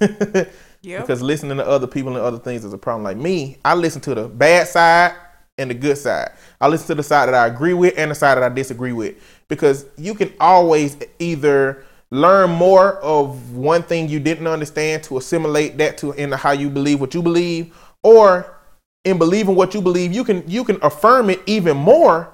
[0.00, 1.02] it Yep.
[1.02, 3.04] because listening to other people and other things is a problem.
[3.04, 5.14] Like me, I listen to the bad side
[5.58, 6.32] and the good side.
[6.60, 8.92] I listen to the side that I agree with and the side that I disagree
[8.92, 9.16] with
[9.48, 15.78] because you can always either learn more of one thing you didn't understand to assimilate
[15.78, 18.58] that to into how you believe what you believe, or
[19.04, 22.32] in believing what you believe, you can you can affirm it even more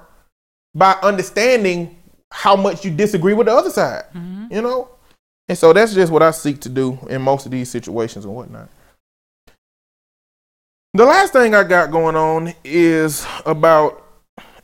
[0.75, 1.97] by understanding
[2.31, 4.03] how much you disagree with the other side.
[4.13, 4.53] Mm-hmm.
[4.53, 4.89] You know.
[5.49, 8.35] And so that's just what I seek to do in most of these situations and
[8.35, 8.69] whatnot.
[10.93, 14.05] The last thing I got going on is about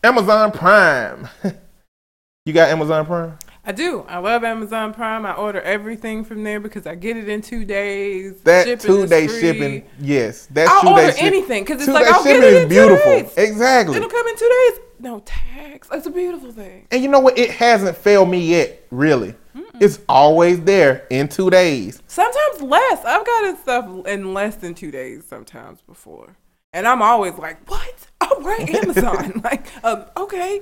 [0.03, 1.27] Amazon Prime.
[2.45, 3.37] you got Amazon Prime?
[3.67, 4.05] I do.
[4.07, 5.25] I love Amazon Prime.
[5.25, 8.39] I order everything from there because I get it in two days.
[8.41, 10.47] That Shipping two day shipping, yes.
[10.51, 12.69] That's I'll two order day anything because it's Two like I'll get it is in
[12.69, 12.97] beautiful.
[12.97, 13.37] two days.
[13.37, 13.97] Exactly.
[13.97, 14.79] It'll come in two days.
[14.99, 15.87] No tax.
[15.91, 16.87] It's a beautiful thing.
[16.91, 17.39] And you know what?
[17.39, 19.33] It hasn't failed me yet, really.
[19.79, 22.01] It's always there in two days.
[22.07, 23.03] Sometimes less.
[23.05, 26.35] I've gotten stuff in less than two days sometimes before.
[26.73, 28.07] And I'm always like, what?
[28.27, 29.39] Oh, right, Amazon.
[29.43, 30.61] like, um, okay.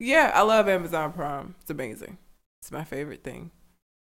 [0.00, 1.54] Yeah, I love Amazon Prime.
[1.60, 2.18] It's amazing.
[2.60, 3.52] It's my favorite thing.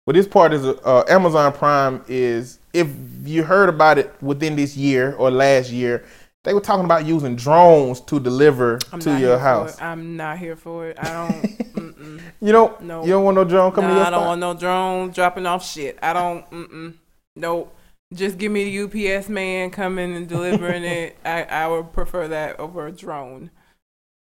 [0.06, 2.88] Well, this part is uh, Amazon Prime is if
[3.24, 6.06] you heard about it within this year or last year,
[6.46, 9.80] they were talking about using drones to deliver I'm to your house.
[9.82, 10.98] I'm not here for it.
[11.00, 11.62] I don't.
[12.42, 13.04] You don't No.
[13.04, 14.28] you don't want no drone coming to Nah, I don't spot?
[14.28, 15.98] want no drone dropping off shit.
[16.04, 16.50] I don't.
[16.52, 16.94] Mm-mm.
[17.36, 17.76] Nope.
[18.14, 21.18] Just give me the UPS man coming and delivering it.
[21.26, 23.50] I, I would prefer that over a drone.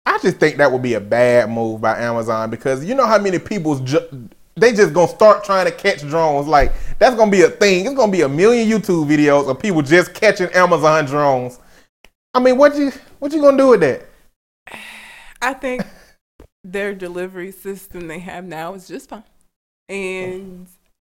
[0.07, 3.19] I just think that would be a bad move by Amazon because you know how
[3.19, 6.47] many people's ju- they just gonna start trying to catch drones.
[6.49, 7.85] Like that's gonna be a thing.
[7.85, 11.61] It's gonna be a million YouTube videos of people just catching Amazon drones.
[12.39, 14.07] I mean, what you what you gonna do with that?
[15.43, 15.85] I think
[16.65, 19.25] their delivery system they have now is just fine.
[19.89, 20.69] And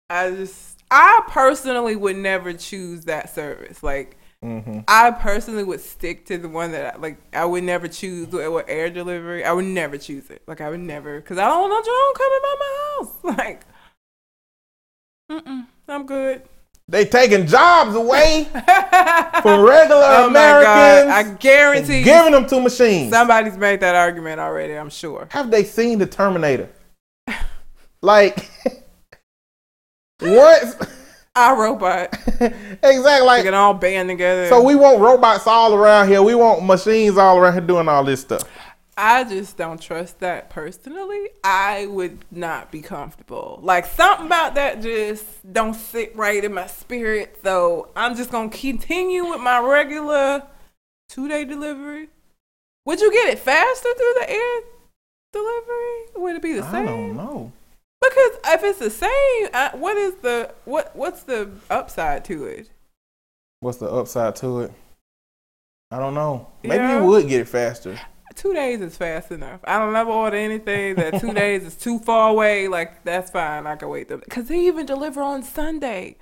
[0.10, 3.84] I just, I personally would never choose that service.
[3.84, 7.88] Like, hmm I personally would stick to the one that I, like I would never
[7.88, 9.44] choose with air delivery.
[9.44, 10.44] I would never choose it.
[10.48, 13.16] Like I would never because I don't want no drone coming by my house.
[13.38, 13.66] Like,
[15.32, 16.44] mm-mm, I'm good.
[16.90, 21.08] They taking jobs away from regular oh god!
[21.08, 23.12] I guarantee you, giving them to machines.
[23.12, 24.74] somebody's made that argument already.
[24.74, 25.28] I'm sure.
[25.30, 26.68] Have they seen the Terminator?
[28.02, 28.50] Like
[30.22, 30.76] once
[31.36, 32.12] I robot.
[32.42, 32.98] exactly.
[32.98, 34.48] Like They can all band together.
[34.48, 36.24] so, we want robots all around here.
[36.24, 38.42] We want machines all around here doing all this stuff.
[39.02, 41.30] I just don't trust that personally.
[41.42, 43.62] I would not be comfortable.
[43.64, 47.40] Like something about that just don't sit right in my spirit.
[47.42, 50.44] So I'm just gonna continue with my regular
[51.08, 52.10] two day delivery.
[52.84, 54.62] Would you get it faster through the air
[55.32, 56.06] delivery?
[56.18, 56.76] Would it be the same?
[56.76, 57.54] I don't know.
[58.02, 60.94] Because if it's the same, I, what is the what?
[60.94, 62.70] What's the upside to it?
[63.62, 64.74] What's the upside to it?
[65.90, 66.48] I don't know.
[66.64, 67.00] Maybe Yeah.
[67.00, 67.98] you would get it faster.
[68.40, 69.60] Two days is fast enough.
[69.66, 72.70] I don't ever order anything that two days is too far away.
[72.70, 73.68] Like that's fine.
[73.68, 76.16] I can wait them because they even deliver on Sunday.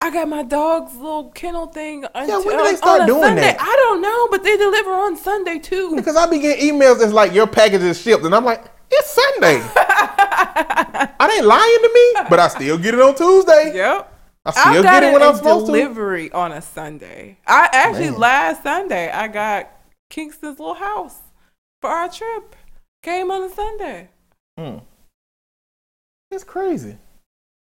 [0.00, 2.04] I got my dog's little kennel thing.
[2.14, 3.40] Yeah, when do they start on doing Sunday.
[3.40, 3.56] that?
[3.60, 5.96] I don't know, but they deliver on Sunday too.
[5.96, 9.10] Because I be getting emails that's like your package is shipped, and I'm like, it's
[9.10, 9.60] Sunday.
[9.74, 13.72] I ain't lying to me, but I still get it on Tuesday.
[13.74, 14.14] Yep.
[14.44, 15.72] I still I get got it it when I'm supposed to.
[15.72, 17.38] delivery on a Sunday.
[17.48, 18.20] I actually Man.
[18.20, 19.70] last Sunday I got
[20.08, 21.18] Kingston's little house
[21.82, 22.56] for our trip.
[23.02, 24.08] Came on a Sunday.
[24.56, 24.78] Hmm.
[26.30, 26.96] It's crazy.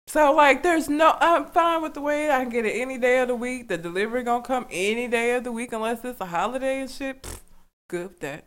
[0.09, 1.17] So like, there's no.
[1.21, 3.69] I'm fine with the way I can get it any day of the week.
[3.69, 7.23] The delivery gonna come any day of the week unless it's a holiday and shit.
[7.23, 7.41] Pfft,
[7.89, 8.45] good with that.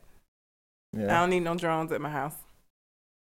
[0.96, 2.36] I don't need no drones at my house.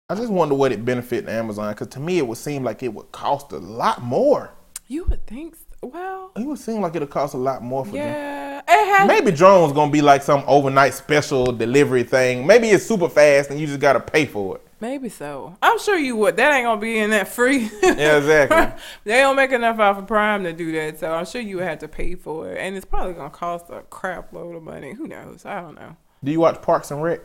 [0.09, 2.93] I just wonder what it benefit Amazon because to me it would seem like it
[2.93, 4.53] would cost a lot more.
[4.89, 5.57] You would think.
[5.83, 8.01] Well, It would seem like it'll cost a lot more for them.
[8.01, 8.61] yeah.
[8.69, 9.09] It has.
[9.09, 12.47] Maybe drones gonna be like some overnight special delivery thing.
[12.47, 14.63] Maybe it's super fast and you just gotta pay for it.
[14.81, 15.57] Maybe so.
[15.61, 16.37] I'm sure you would.
[16.37, 17.69] That ain't gonna be in that free.
[17.83, 18.81] Yeah, exactly.
[19.05, 21.65] they don't make enough off of Prime to do that, so I'm sure you would
[21.67, 24.93] have to pay for it, and it's probably gonna cost a crap load of money.
[24.93, 25.45] Who knows?
[25.45, 25.97] I don't know.
[26.23, 27.21] Do you watch Parks and Rec?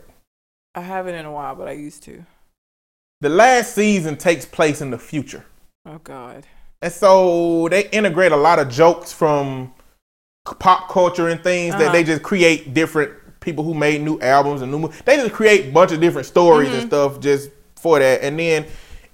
[0.76, 2.26] I haven't in a while, but I used to.
[3.22, 5.46] The last season takes place in the future.
[5.86, 6.46] Oh God.
[6.82, 9.74] And so they integrate a lot of jokes from
[10.60, 11.92] pop culture and things that Uh-huh.
[11.92, 15.66] they just create different people who made new albums and new mo- they just create
[15.68, 18.66] a bunch of different stories and stuff just for that and then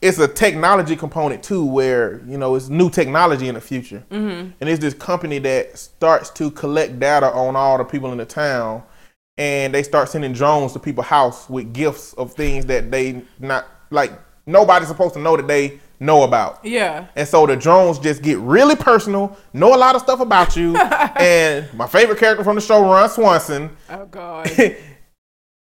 [0.02, 4.52] it's a technology component too where you know it's new technology in the future Mm-hmm.
[4.60, 8.26] and it's this company that starts to collect data on all the people in the
[8.26, 8.82] town
[9.38, 13.66] and they start sending drones to people's house with gifts of things that they not
[13.92, 14.12] like
[14.46, 17.08] nobody's supposed to know that they know about Yeah.
[17.16, 20.76] and so the drones just get really personal, know a lot of stuff about you.
[21.16, 24.50] and my favorite character from the show, Ron Swanson, Oh God.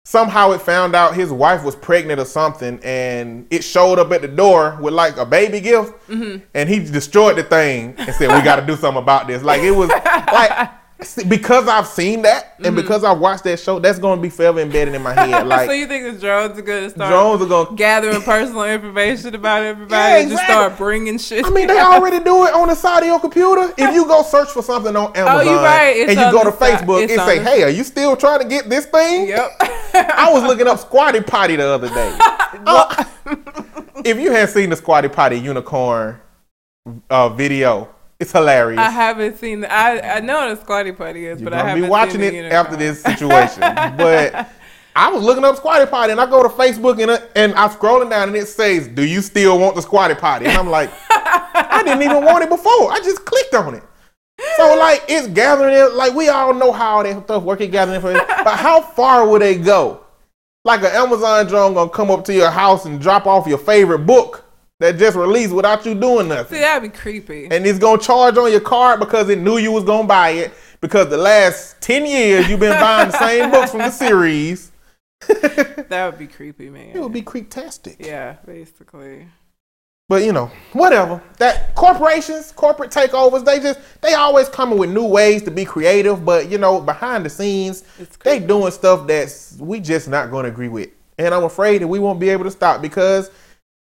[0.06, 4.22] somehow it found out his wife was pregnant or something, and it showed up at
[4.22, 6.44] the door with like a baby gift, mm-hmm.
[6.54, 9.62] and he destroyed the thing and said, "We got to do something about this." Like
[9.62, 10.70] it was like.
[11.28, 14.60] Because I've seen that and because I've watched that show, that's going to be forever
[14.60, 15.46] embedded in my head.
[15.46, 17.66] Like so you think the drones are gonna start drones are going.
[17.68, 21.44] to gathering personal information about everybody Yeah, and just start bringing shit?
[21.44, 23.74] I mean, they already do it on the side of your computer.
[23.76, 26.08] If you go search for something on Amazon Oh, right.
[26.08, 26.50] And you go to.
[26.56, 29.50] Facebook and say, "Hey, are you still trying to get this thing?" Yep.
[29.94, 32.18] I was looking up Squatty Potty the other day.
[32.66, 33.04] Uh,
[34.04, 36.18] if you hadn't seen the Squatty Potty unicorn
[37.10, 38.80] uh, video, it's hilarious.
[38.80, 39.60] I haven't seen.
[39.60, 42.14] The, I I know what a squatty potty is, You're but I haven't be watching
[42.14, 42.66] seen it unicorn.
[42.66, 43.60] after this situation.
[43.96, 44.48] but
[44.96, 47.68] I was looking up Squatty Potty and I go to Facebook and, uh, and I'm
[47.68, 50.90] scrolling down and it says, "Do you still want the Squatty Potty?" And I'm like,
[51.10, 52.90] I didn't even want it before.
[52.90, 53.82] I just clicked on it.
[54.56, 55.92] So like it's gathering it.
[55.92, 57.60] Like we all know how that stuff work.
[57.60, 58.26] It gathering information.
[58.42, 60.00] but how far would they go?
[60.64, 64.00] Like an Amazon drone gonna come up to your house and drop off your favorite
[64.00, 64.45] book
[64.78, 67.48] that just released without you doing nothing See, that'd be creepy.
[67.50, 70.52] and it's gonna charge on your card because it knew you was gonna buy it
[70.80, 74.72] because the last 10 years you've been buying the same books from the series
[75.28, 76.90] that would be creepy, man.
[76.94, 79.26] it would be creeptastic Yeah, basically.
[80.08, 85.06] but you know whatever that corporations corporate takeovers they just they always coming with new
[85.06, 87.82] ways to be creative but you know behind the scenes
[88.24, 91.98] they doing stuff that's we just not gonna agree with and i'm afraid that we
[91.98, 93.30] won't be able to stop because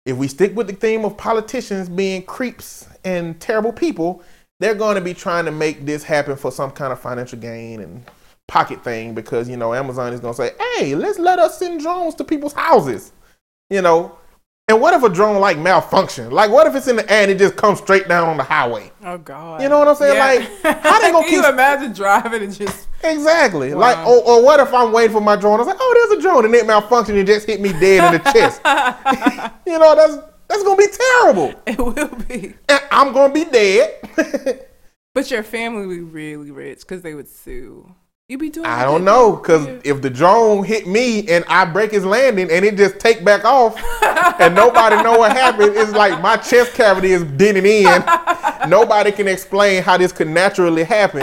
[0.07, 4.23] if we stick with the theme of politicians being creeps and terrible people,
[4.61, 7.81] they're going to be trying to make this happen for some kind of financial gain
[7.81, 8.05] and
[8.47, 11.81] pocket thing because, you know, Amazon is going to say, hey, let's let us send
[11.81, 13.12] drones to people's houses,
[13.70, 14.18] you know.
[14.68, 16.31] And what if a drone like malfunction?
[16.31, 18.43] Like, what if it's in the air and it just comes straight down on the
[18.43, 18.91] highway?
[19.05, 19.61] Oh God.
[19.61, 20.18] You know what I'm saying?
[20.18, 22.89] Like, how they gonna Can you imagine driving and just?
[23.05, 23.74] Exactly.
[23.74, 23.80] Wow.
[23.80, 25.55] Like, or, or what if I'm waiting for my drone?
[25.55, 28.14] I was like, oh, there's a drone, and it malfunctioned and just hit me dead
[28.14, 28.61] in the chest.
[29.66, 30.16] you know, that's
[30.48, 32.55] that's gonna be terrible, It will be.
[32.68, 34.66] and I'm gonna be dead.
[35.14, 37.94] But your family would be really rich because they would sue.
[38.28, 38.66] You'd be doing.
[38.66, 42.64] I don't know, cause if the drone hit me and I break his landing and
[42.64, 43.76] it just take back off,
[44.40, 48.02] and nobody know what happened, it's like my chest cavity is denting in,
[48.68, 51.22] nobody can explain how this could naturally happen,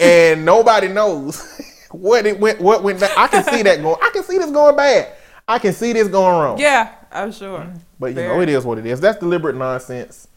[0.00, 1.40] and nobody knows
[1.90, 2.60] what it went.
[2.60, 3.00] What went?
[3.00, 3.10] Down.
[3.16, 3.96] I can see that going.
[4.02, 5.12] I can see this going bad.
[5.48, 6.58] I can see this going wrong.
[6.58, 7.72] Yeah, I'm sure.
[7.98, 8.28] But you Fair.
[8.34, 9.00] know, it is what it is.
[9.00, 10.28] That's deliberate nonsense.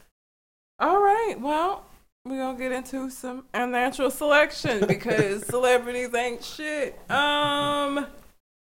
[0.80, 1.36] All right.
[1.40, 1.86] Well,
[2.26, 7.00] we're gonna get into some unnatural selection because celebrities ain't shit.
[7.10, 8.06] Um,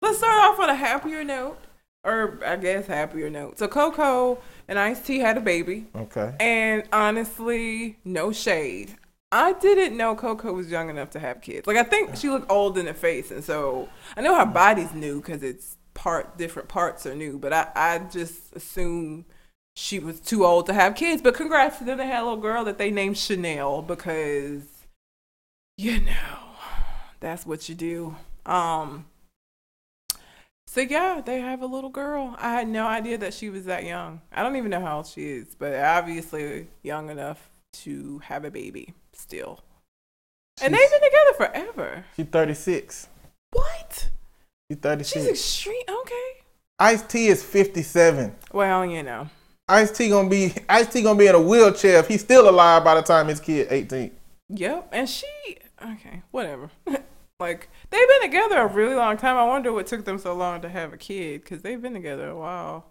[0.01, 1.59] let's start off on a happier note,
[2.05, 3.59] or I guess happier note.
[3.59, 4.39] So Coco
[4.69, 6.35] and Ice T had a baby, Okay.
[6.41, 8.97] and honestly, no shade.
[9.33, 11.67] I didn't know Coco was young enough to have kids.
[11.67, 14.93] Like I think she looked old in the face, and so I know her body's
[14.93, 17.39] new because it's part different parts are new.
[17.39, 19.25] But I I just assume
[19.75, 21.23] she was too old to have kids.
[21.23, 24.65] But congrats to them, they had a little girl that they named Chanel because
[25.79, 26.39] you know
[27.21, 28.17] that's what you do.
[28.45, 29.07] Um.
[30.67, 32.37] So yeah, they have a little girl.
[32.39, 34.21] I had no idea that she was that young.
[34.31, 38.51] I don't even know how old she is, but obviously young enough to have a
[38.51, 39.61] baby still.
[40.61, 42.05] And they've been together forever.
[42.17, 43.09] She's 36.
[43.53, 44.11] What?
[44.71, 45.13] She's 36.
[45.13, 45.83] She's extreme.
[45.89, 46.33] Okay.
[46.79, 48.35] Ice T is 57.
[48.53, 49.29] Well, you know.
[49.69, 52.85] Ice T gonna be Ice T gonna be in a wheelchair if he's still alive
[52.85, 54.11] by the time his kid 18.
[54.51, 54.89] Yep.
[54.93, 55.27] And she.
[55.83, 56.23] Okay.
[56.31, 56.71] Whatever.
[57.41, 59.37] like they've been together a really long time.
[59.37, 62.29] I wonder what took them so long to have a kid because they've been together
[62.29, 62.87] a while.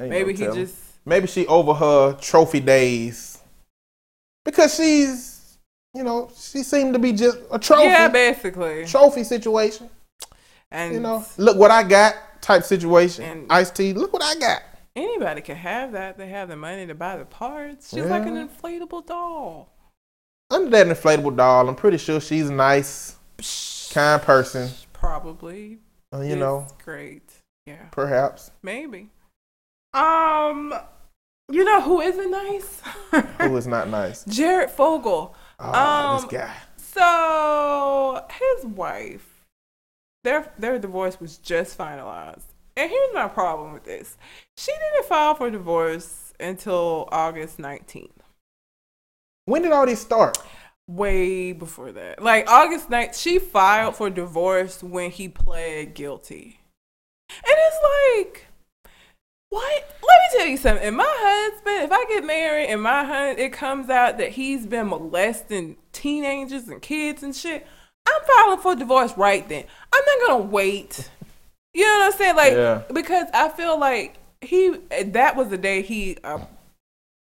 [0.00, 0.76] Ain't Maybe no he just.
[1.06, 3.38] maybe she over her trophy days
[4.44, 5.35] because she's
[5.94, 8.84] you know she seemed to be just a trophy Yeah, basically.
[8.86, 9.88] trophy situation.
[10.70, 13.24] And You know, look what I got type situation.
[13.24, 14.62] And- Ice T, look what I got.
[14.96, 16.18] anybody can have that.
[16.18, 17.90] They have the money to buy the parts.
[17.90, 19.72] She's like an inflatable doll.
[20.50, 23.16] Under that inflatable doll, I'm pretty sure she's a nice,
[23.92, 24.70] kind person.
[24.92, 25.78] Probably.
[26.14, 27.30] Uh, you It's know, Great.
[27.66, 27.86] Yeah.
[27.90, 28.50] perhaps.
[28.62, 29.10] Maybe.
[29.94, 30.72] Um,
[31.50, 32.80] you know who isn't nice?
[33.40, 34.24] Who is not nice?
[34.24, 35.34] Jared Fogle.
[35.58, 36.54] Oh, Um, this guy.
[36.76, 39.44] So his wife,
[40.24, 42.44] their their divorce was just finalized,
[42.76, 44.16] and here's my problem with this:
[44.56, 48.22] she didn't file for divorce until August nineteenth.
[49.46, 50.38] When did all this start?
[50.88, 56.60] Way before that, like August 9th, she filed for divorce when he pled guilty,
[57.28, 57.76] and it's
[58.24, 58.46] like.
[59.50, 59.94] What?
[60.06, 60.94] Let me tell you something.
[60.94, 64.88] My husband, if I get married and my husband, it comes out that he's been
[64.88, 67.66] molesting teenagers and kids and shit,
[68.06, 69.64] I'm filing for divorce right then.
[69.92, 71.10] I'm not gonna wait.
[71.74, 72.36] You know what I'm saying?
[72.36, 72.82] Like, Yeah.
[72.92, 74.70] because I feel like he,
[75.04, 76.38] that was the day he, uh,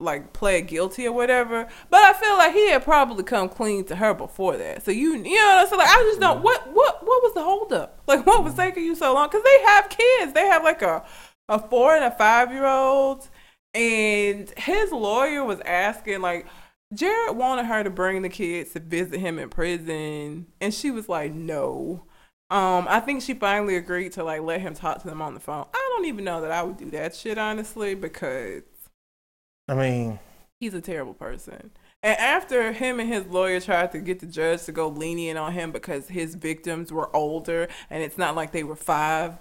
[0.00, 1.66] like, pled guilty or whatever.
[1.90, 4.84] But I feel like he had probably come clean to her before that.
[4.84, 5.78] So you, you know what I'm saying?
[5.80, 6.42] Like, I just don't.
[6.42, 8.00] What, what, what was the holdup?
[8.06, 9.28] Like, what was taking you so long?
[9.28, 10.32] Because they have kids.
[10.32, 11.04] They have like a
[11.48, 13.28] a four and a five year old,
[13.74, 16.46] and his lawyer was asking like.
[16.94, 21.06] Jared wanted her to bring the kids to visit him in prison, and she was
[21.06, 22.06] like, "No."
[22.50, 25.40] Um, I think she finally agreed to like let him talk to them on the
[25.40, 25.66] phone.
[25.74, 28.62] I don't even know that I would do that shit honestly because
[29.68, 30.18] I mean,
[30.58, 31.70] he's a terrible person.
[32.02, 35.52] And after him and his lawyer tried to get the judge to go lenient on
[35.52, 39.36] him because his victims were older and it's not like they were five,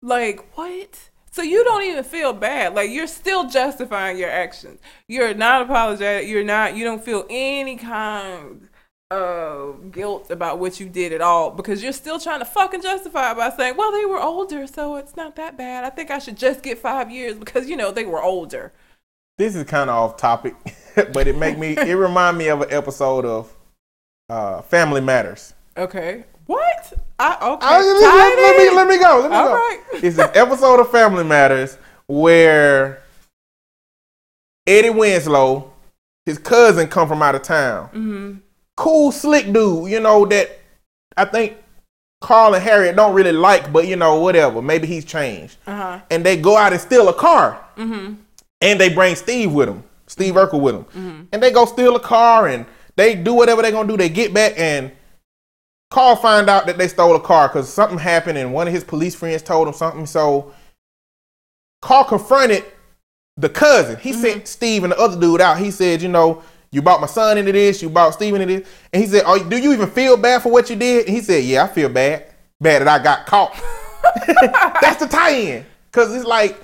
[0.00, 1.10] like what?
[1.32, 2.74] So you don't even feel bad.
[2.74, 4.80] Like you're still justifying your actions.
[5.08, 6.28] You're not apologetic.
[6.28, 6.76] You're not.
[6.76, 8.68] You don't feel any kind
[9.10, 13.34] of guilt about what you did at all because you're still trying to fucking justify
[13.34, 15.84] by saying, "Well, they were older, so it's not that bad.
[15.84, 18.72] I think I should just get five years because you know they were older."
[19.38, 20.54] this is kind of off topic,
[21.12, 21.76] but it make me.
[21.76, 23.52] It remind me of an episode of
[24.28, 25.54] uh, Family Matters.
[25.76, 26.24] Okay.
[26.46, 26.92] What?
[27.18, 27.66] I okay.
[27.70, 29.20] Oh, let, tied let- me let me go.
[29.20, 29.54] Let me All go.
[29.54, 29.78] right.
[30.02, 33.02] It's an episode of Family Matters where
[34.66, 35.72] Eddie Winslow,
[36.26, 37.86] his cousin, come from out of town.
[37.88, 38.32] Mm-hmm.
[38.76, 39.90] Cool, slick dude.
[39.90, 40.58] You know that
[41.16, 41.56] I think
[42.20, 44.62] Carl and Harriet don't really like, but you know whatever.
[44.62, 45.56] Maybe he's changed.
[45.66, 46.00] Uh huh.
[46.10, 48.14] And they go out and steal a car, Mm-hmm.
[48.60, 51.22] and they bring Steve with them, Steve Urkel with them, Mm-hmm.
[51.32, 52.66] and they go steal a car, and
[52.96, 53.96] they do whatever they're gonna do.
[53.96, 54.90] They get back and.
[55.92, 58.82] Carl find out that they stole a car because something happened and one of his
[58.82, 60.06] police friends told him something.
[60.06, 60.50] So
[61.82, 62.64] Carl confronted
[63.36, 63.98] the cousin.
[63.98, 64.44] He sent mm-hmm.
[64.46, 65.58] Steve and the other dude out.
[65.58, 68.66] He said, you know, you brought my son into this, you brought Steve into this.
[68.90, 71.08] And he said, oh, do you even feel bad for what you did?
[71.08, 72.24] And he said, yeah, I feel bad.
[72.58, 73.52] Bad that I got caught.
[74.80, 75.66] That's the tie-in.
[75.90, 76.58] Because it's like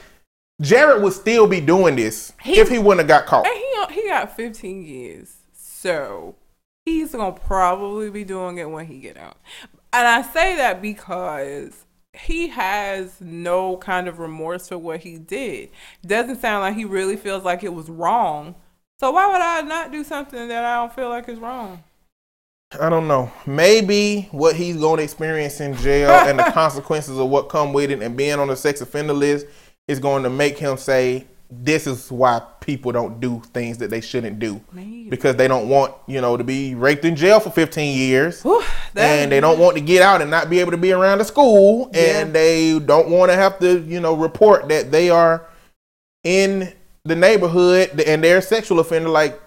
[0.63, 3.47] Jared would still be doing this He- if he wouldn't have got caught.
[3.47, 6.35] And he he got 15 years, so
[6.93, 9.37] he's gonna probably be doing it when he get out.
[9.93, 11.85] And I say that because
[12.15, 15.71] he has no kind of remorse for what he did.
[16.07, 18.55] Doesn't sound like he really feels like it was wrong
[19.01, 21.85] So why would I not do something that I don't feel like is wrong?
[22.81, 23.31] I don't know.
[23.47, 27.91] Maybe what he's going to experience in jail and the consequences of what come with
[27.93, 29.47] it and being on the sex offender list
[29.87, 34.01] is going to make him say, this is why people don't do things that they
[34.03, 35.09] shouldn't do Maybe.
[35.09, 38.63] because they don't want you know to be raped in jail for 15 years Whew,
[38.97, 41.25] and they don't want to get out and not be able to be around the
[41.25, 42.21] school Yeah.
[42.21, 45.47] and they don't want to have to you know report that they are
[46.25, 46.73] in
[47.05, 49.41] the neighborhood and they're a sexual offender like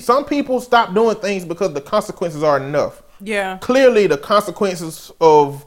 [0.00, 3.58] some people stop doing things because the consequences are enough Yeah.
[3.58, 5.66] clearly the consequences of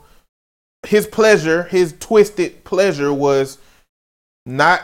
[0.86, 3.58] his pleasure, his twisted pleasure was
[4.46, 4.82] not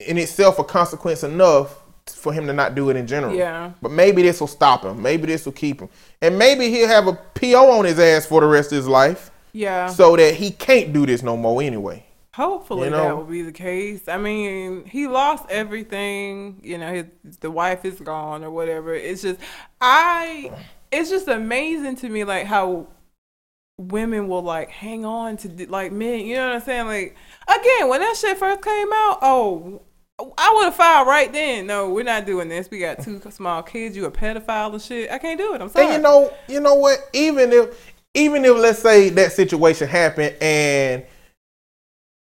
[0.00, 1.76] in itself a consequence enough
[2.06, 3.34] for him to not do it in general.
[3.34, 3.72] Yeah.
[3.80, 5.00] But maybe this will stop him.
[5.00, 5.88] Maybe this will keep him.
[6.20, 9.30] And maybe he'll have a PO on his ass for the rest of his life
[9.52, 9.86] Yeah.
[9.88, 12.04] so that he can't do this no more anyway.
[12.34, 13.04] Hopefully You know?
[13.04, 14.08] that will be the case.
[14.08, 16.60] I mean, he lost everything.
[16.62, 18.94] You know, his the wife is gone or whatever.
[18.94, 19.40] It's just
[19.80, 20.50] I.
[20.92, 22.88] It's just amazing to me, like how
[23.78, 26.20] women will like hang on to like men.
[26.20, 26.86] You know what I'm saying?
[26.86, 27.16] Like
[27.48, 29.82] again, when that shit first came out, oh.
[30.38, 31.66] I would have filed right then.
[31.66, 32.70] No, we're not doing this.
[32.70, 33.96] We got two small kids.
[33.96, 35.10] You a pedophile and shit.
[35.10, 35.60] I can't do it.
[35.60, 35.86] I'm sorry.
[35.86, 36.98] And you know, you know what?
[37.12, 41.04] Even if, even if let's say that situation happened and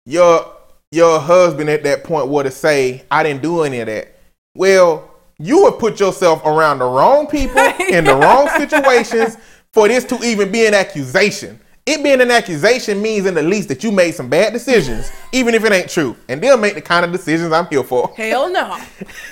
[0.06, 0.54] your
[0.92, 4.16] your husband at that point were to say, "I didn't do any of that,"
[4.56, 9.38] well, you would put yourself around the wrong people in the wrong situations
[9.74, 11.60] for this to even be an accusation.
[11.88, 15.56] It being an accusation means, in the least, that you made some bad decisions, even
[15.56, 18.10] if it ain't true, and they'll make the kind of decisions I'm here for.
[18.18, 18.78] Hell no.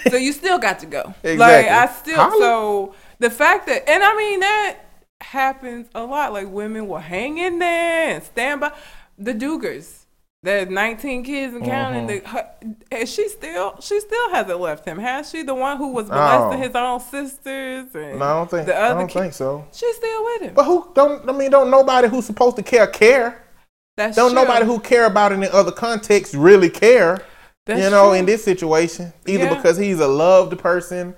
[0.10, 1.14] so you still got to go.
[1.26, 1.70] Like Exactly.
[1.70, 2.40] I still Holla.
[2.40, 4.78] so the fact that and I mean that
[5.20, 6.32] happens a lot.
[6.32, 8.72] Like women will hang in there and stand by
[9.18, 10.05] the Duggars.
[10.46, 12.08] There's 19 kids and counting.
[12.08, 12.24] Mm-hmm.
[12.24, 12.50] The, her,
[12.92, 15.42] and she still she still hasn't left him, has she?
[15.44, 16.64] The one who was molesting Oh.
[16.64, 18.68] his own sisters and No, I don't think.
[18.68, 19.66] the I don't think so.
[19.74, 20.54] She's still with him.
[20.54, 21.28] But who don't?
[21.30, 23.44] I mean, don't nobody who's supposed to care care.
[23.98, 24.42] That's Don't true.
[24.42, 27.20] nobody who care about it in other contexts really care.
[27.66, 28.14] That's you know, true.
[28.20, 29.56] in this situation, either Yeah.
[29.56, 31.16] because he's a loved person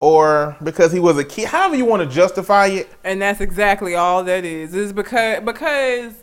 [0.00, 1.48] or because he was a kid.
[1.48, 2.88] However you want to justify it.
[3.04, 4.74] And that's exactly all that is.
[4.74, 6.14] Is because because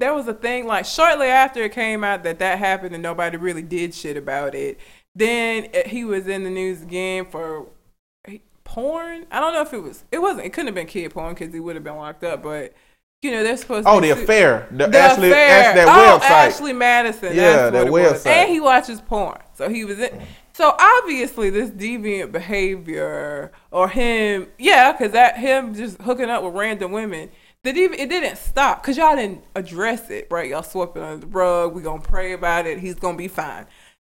[0.00, 3.36] there was a thing like shortly after it came out that that happened and nobody
[3.36, 4.80] really did shit about it.
[5.14, 7.66] Then uh, he was in the news again for
[8.64, 9.26] porn.
[9.30, 10.04] I don't know if it was.
[10.10, 10.46] It wasn't.
[10.46, 12.42] It couldn't have been kid porn because he would have been locked up.
[12.42, 12.74] But
[13.22, 13.86] you know they're supposed.
[13.86, 14.68] Oh, to the affair.
[14.70, 15.64] The, the Ashley, affair.
[15.64, 16.30] Ash, that oh, website.
[16.30, 17.36] Ashley Madison.
[17.36, 18.24] Yeah, that's that what it was.
[18.24, 18.26] website.
[18.26, 19.38] And he watches porn.
[19.54, 20.22] So he was in.
[20.52, 26.54] So obviously, this deviant behavior, or him, yeah, because that him just hooking up with
[26.54, 27.30] random women,
[27.64, 30.48] that even it didn't stop because y'all didn't address it, right?
[30.48, 31.74] Y'all swept it under the rug.
[31.74, 32.78] We gonna pray about it.
[32.78, 33.66] He's gonna be fine.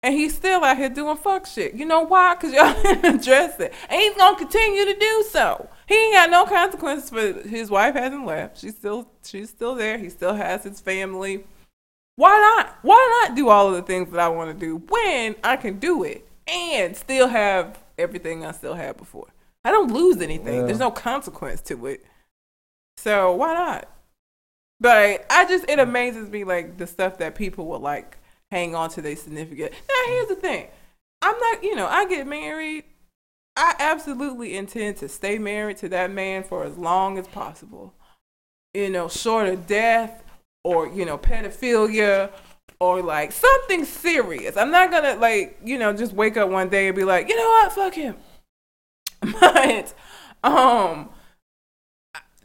[0.03, 1.75] And he's still out here doing fuck shit.
[1.75, 2.35] You know why?
[2.35, 3.75] Because y'all didn't address it.
[3.89, 5.69] And he's going to continue to do so.
[5.87, 8.59] He ain't got no consequences for his wife hasn't left.
[8.59, 9.99] She's still she's still there.
[9.99, 11.45] He still has his family.
[12.17, 12.79] Why not?
[12.83, 15.79] Why not do all of the things that I want to do when I can
[15.79, 19.29] do it and still have everything I still had before?
[19.65, 20.61] I don't lose anything.
[20.61, 20.67] Yeah.
[20.67, 22.05] There's no consequence to it.
[23.01, 23.89] So why not?
[24.79, 28.19] But I just it amazes me like the stuff that people will like
[28.51, 29.73] hang on to their significant.
[29.73, 30.69] Now here's the thing.
[31.23, 32.85] I'm not, you know, I get married.
[33.57, 37.95] I absolutely intend to stay married to that man for as long as possible.
[38.75, 40.23] You know, short of death
[40.63, 42.31] or, you know, pedophilia
[42.81, 44.59] or like something serious.
[44.59, 47.37] I'm not gonna like, you know, just wake up one day and be like, you
[47.37, 48.17] know what, fuck him.
[49.41, 49.95] But
[50.45, 51.11] um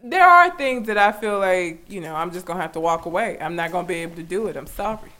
[0.07, 3.05] there are things that I feel like, you know, I'm just gonna have to walk
[3.05, 3.37] away.
[3.39, 4.55] I'm not gonna be able to do it.
[4.55, 5.11] I'm sorry.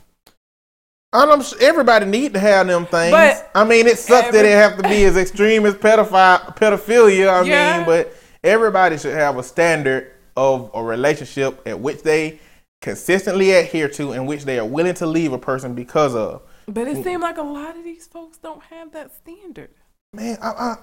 [1.11, 3.11] I'm everybody need to have them things.
[3.11, 7.29] But I mean, it sucks that it have to be as extreme as pedophile, pedophilia.
[7.29, 7.77] I Yeah.
[7.77, 12.39] mean, but everybody should have a standard of a relationship at which they
[12.81, 16.41] consistently adhere to, and which they are willing to leave a person because of.
[16.67, 19.69] But it seems like a lot of these folks don't have that standard.
[20.13, 20.75] Man, I, I,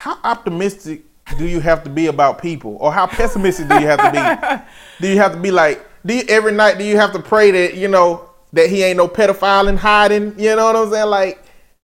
[0.00, 1.02] how optimistic
[1.38, 4.64] do you have to be about people, or how pessimistic do you have to be?
[5.02, 7.50] do you have to be like, do you, every night do you have to pray
[7.50, 10.38] that you know that he ain't no pedophile and hiding?
[10.38, 11.08] You know what I'm saying?
[11.08, 11.42] Like,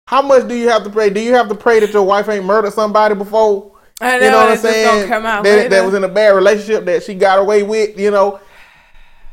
[0.07, 1.09] how much do you have to pray?
[1.09, 3.71] Do you have to pray that your wife ain't murdered somebody before?
[4.01, 4.85] I know, you know what I'm saying?
[4.85, 7.99] gonna come out that, that was in a bad relationship that she got away with.
[7.99, 8.39] You know.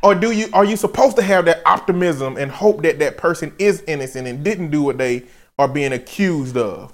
[0.03, 3.53] Or do you are you supposed to have that optimism and hope that that person
[3.59, 5.25] is innocent and didn't do what they
[5.59, 6.91] are being accused of?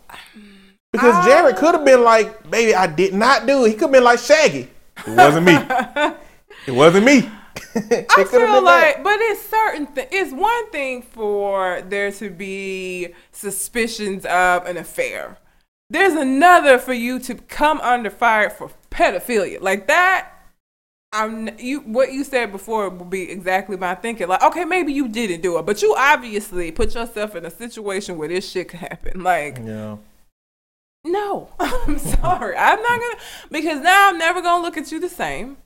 [0.97, 1.25] Because ah.
[1.25, 4.03] Jared could have been like, "Baby, I did not do it." He could have been
[4.03, 4.69] like Shaggy.
[5.05, 5.55] It wasn't me.
[6.67, 7.29] it wasn't me.
[7.75, 9.03] It I could have feel been like, that.
[9.03, 9.87] but it's certain.
[9.93, 15.37] Th- it's one thing for there to be suspicions of an affair.
[15.89, 19.61] There's another for you to come under fire for pedophilia.
[19.61, 20.29] Like that,
[21.13, 21.79] I'm you.
[21.81, 24.27] What you said before would be exactly my thinking.
[24.27, 28.17] Like, okay, maybe you didn't do it, but you obviously put yourself in a situation
[28.17, 29.23] where this shit could happen.
[29.23, 29.97] Like, Yeah.
[31.07, 32.55] No, I'm sorry.
[32.55, 33.17] I'm not gonna
[33.51, 35.57] because now I'm never gonna look at you the same.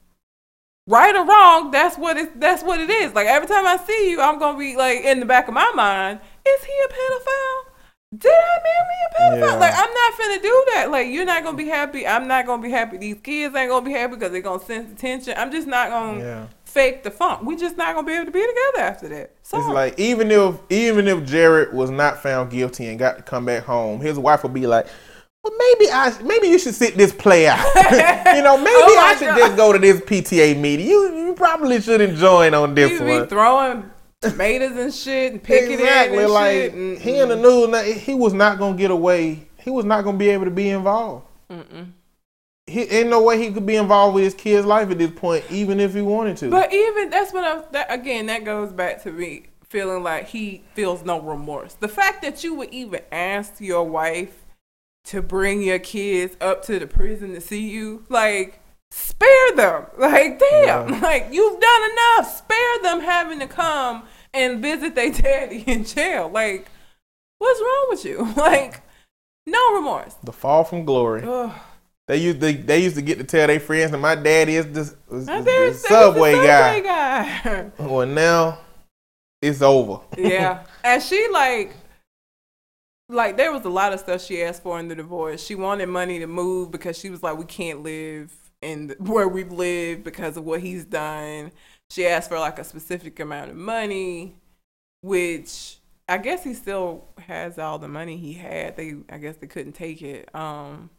[0.88, 3.14] Right or wrong, that's what it that's what it is.
[3.14, 5.72] Like every time I see you, I'm gonna be like in the back of my
[5.76, 7.72] mind, is he a pedophile?
[8.18, 9.54] Did I marry a pedophile?
[9.54, 9.60] Yeah.
[9.60, 10.92] Like I'm not finna do that.
[10.92, 12.06] Like you're not gonna be happy.
[12.08, 12.98] I'm not gonna be happy.
[12.98, 15.36] These kids ain't gonna be happy because they're gonna sense attention.
[15.38, 16.48] I'm just not gonna Yeah.
[16.66, 17.44] fake the funk.
[17.44, 19.32] We just not gonna be able to be together after that.
[19.54, 23.46] It's like even if even if Jared was not found guilty and got to come
[23.46, 24.88] back home, his wife would be like,
[25.44, 27.60] "Well, maybe I maybe you should sit this play out.
[28.36, 29.38] you know, maybe Oh I should God.
[29.38, 30.88] just go to this PTA meeting.
[30.88, 35.80] You you probably shouldn't join on this one." be throwing tomatoes and shit and picking
[35.80, 36.18] exactly.
[36.20, 36.74] it and like shit.
[36.74, 39.48] And, he in the news, he was not gonna get away.
[39.58, 41.26] He was not gonna be able to be involved.
[41.50, 41.92] Mm-mm.
[42.68, 45.44] He ain't no way he could be involved with his kid's life at this point,
[45.50, 46.50] even if he wanted to.
[46.50, 47.64] But even that's what I'm.
[47.72, 51.74] That, again, that goes back to me feeling like he feels no remorse.
[51.76, 54.46] The fact that you would even ask your wife
[55.06, 58.60] to bring your kids up to the prison to see you, like
[58.92, 59.86] spare them.
[59.98, 61.00] Like damn, Yeah.
[61.02, 62.38] like you've done enough.
[62.38, 66.30] Spare them having to come and visit their daddy in jail.
[66.30, 66.68] Like
[67.40, 68.34] what's wrong with you?
[68.38, 68.82] Like
[69.48, 70.14] no remorse.
[70.24, 71.24] the fall from glory.
[71.26, 71.52] Ugh.
[72.08, 74.66] They used to they used to get to tell their friends that my daddy is
[74.68, 76.76] the, is And the there's- there's a subway guy.
[76.76, 77.72] Subway guy.
[77.80, 78.60] Well, now
[79.42, 80.02] it's over.
[80.18, 80.64] yeah.
[80.84, 81.74] And she like
[83.12, 85.44] like there was a lot of stuff she asked for in the divorce.
[85.44, 89.28] She wanted money to move because she was like, we can't live in the, where
[89.28, 91.52] we've lived because of what he's done.
[91.90, 94.38] She asked for like a specific amount of money,
[95.02, 98.78] which I guess he still has all the money he had.
[98.78, 100.34] They I guess they couldn't take it.
[100.36, 100.90] Um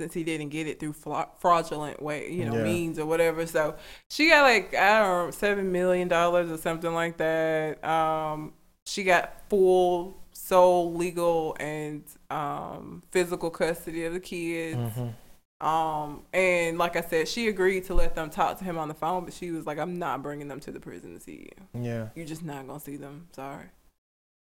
[0.00, 2.62] since he didn't get it through fraudulent way, you know, Yeah.
[2.64, 3.46] means or whatever.
[3.46, 3.76] So
[4.08, 7.84] she got like I don't know, seven million dollars or something like that.
[7.84, 8.54] Um,
[8.86, 10.16] she got full
[10.50, 14.76] sole legal and um, physical custody of the kids.
[14.76, 15.66] Mm-hmm.
[15.66, 18.94] Um, and like I said, she agreed to let them talk to him on the
[18.94, 21.82] phone, but she was like, "I'm not bringing them to the prison to see you.
[21.82, 23.28] Yeah, You're just not gonna see them.
[23.32, 23.66] Sorry."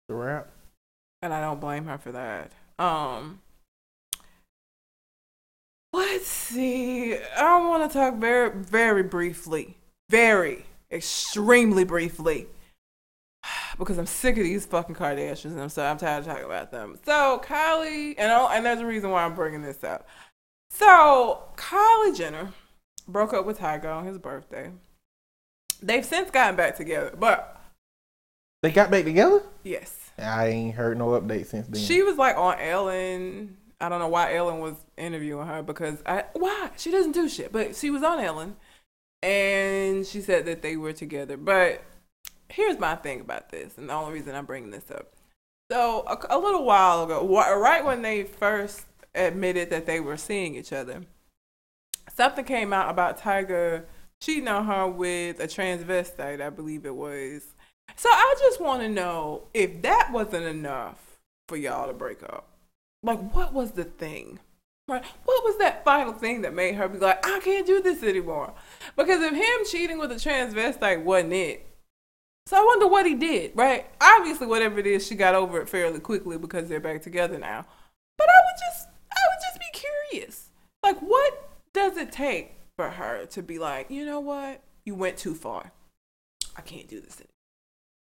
[0.08, 0.50] the wrap.
[1.22, 2.52] and I don't blame her for that.
[2.80, 3.42] Um,
[5.94, 7.16] let's see.
[7.16, 9.78] I want to talk very, very briefly,
[10.10, 12.48] very extremely briefly,
[13.80, 16.70] because I'm sick of these fucking Kardashians, and I'm so I'm tired of talking about
[16.72, 16.98] them.
[17.06, 20.08] So Kylie, and I, and there's a reason why I'm bringing this up.
[20.70, 22.54] So Kylie Jenner
[23.08, 24.72] broke up with Tyga on his birthday.
[25.82, 27.60] They've since gotten back together, but
[28.62, 29.42] They got back together.
[29.64, 29.96] yes.
[30.18, 31.82] I ain't heard no update since then.
[31.82, 33.56] She was like on Ellen.
[33.80, 37.54] I don't know why Ellen was interviewing her because I why she doesn't do shit,
[37.54, 38.58] but she was on Ellen,
[39.24, 41.38] and she said that they were together.
[41.38, 41.82] But
[42.50, 45.14] here's my thing about this, and the only reason I'm bringing this up.
[45.72, 50.18] So a, a little while ago, wh- right when they first admitted that they were
[50.18, 51.04] seeing each other,
[52.14, 53.84] something came out about Tyga
[54.22, 57.54] cheating on her with a transvestite, I believe it was.
[57.96, 62.48] So I just want to know if that wasn't enough for y'all to break up.
[63.02, 64.40] Like, what was the thing?
[64.88, 65.04] Right?
[65.24, 68.54] What was that final thing that made her be like, I can't do this anymore?
[68.96, 71.69] Because if him cheating with a transvestite wasn't it,
[72.50, 73.86] so I wonder what he did, right?
[74.02, 77.64] Obviously, whatever it is, she got over it fairly quickly because they're back together now.
[78.18, 80.50] But I would just, I would just be curious.
[80.82, 84.64] Like, what does it take for her to be like, you know what?
[84.84, 85.74] You went too far.
[86.58, 87.30] I can't do this anymore.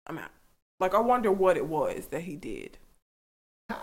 [0.08, 0.32] I'm out.
[0.80, 2.78] Like, I wonder what it was that he did.
[3.70, 3.78] I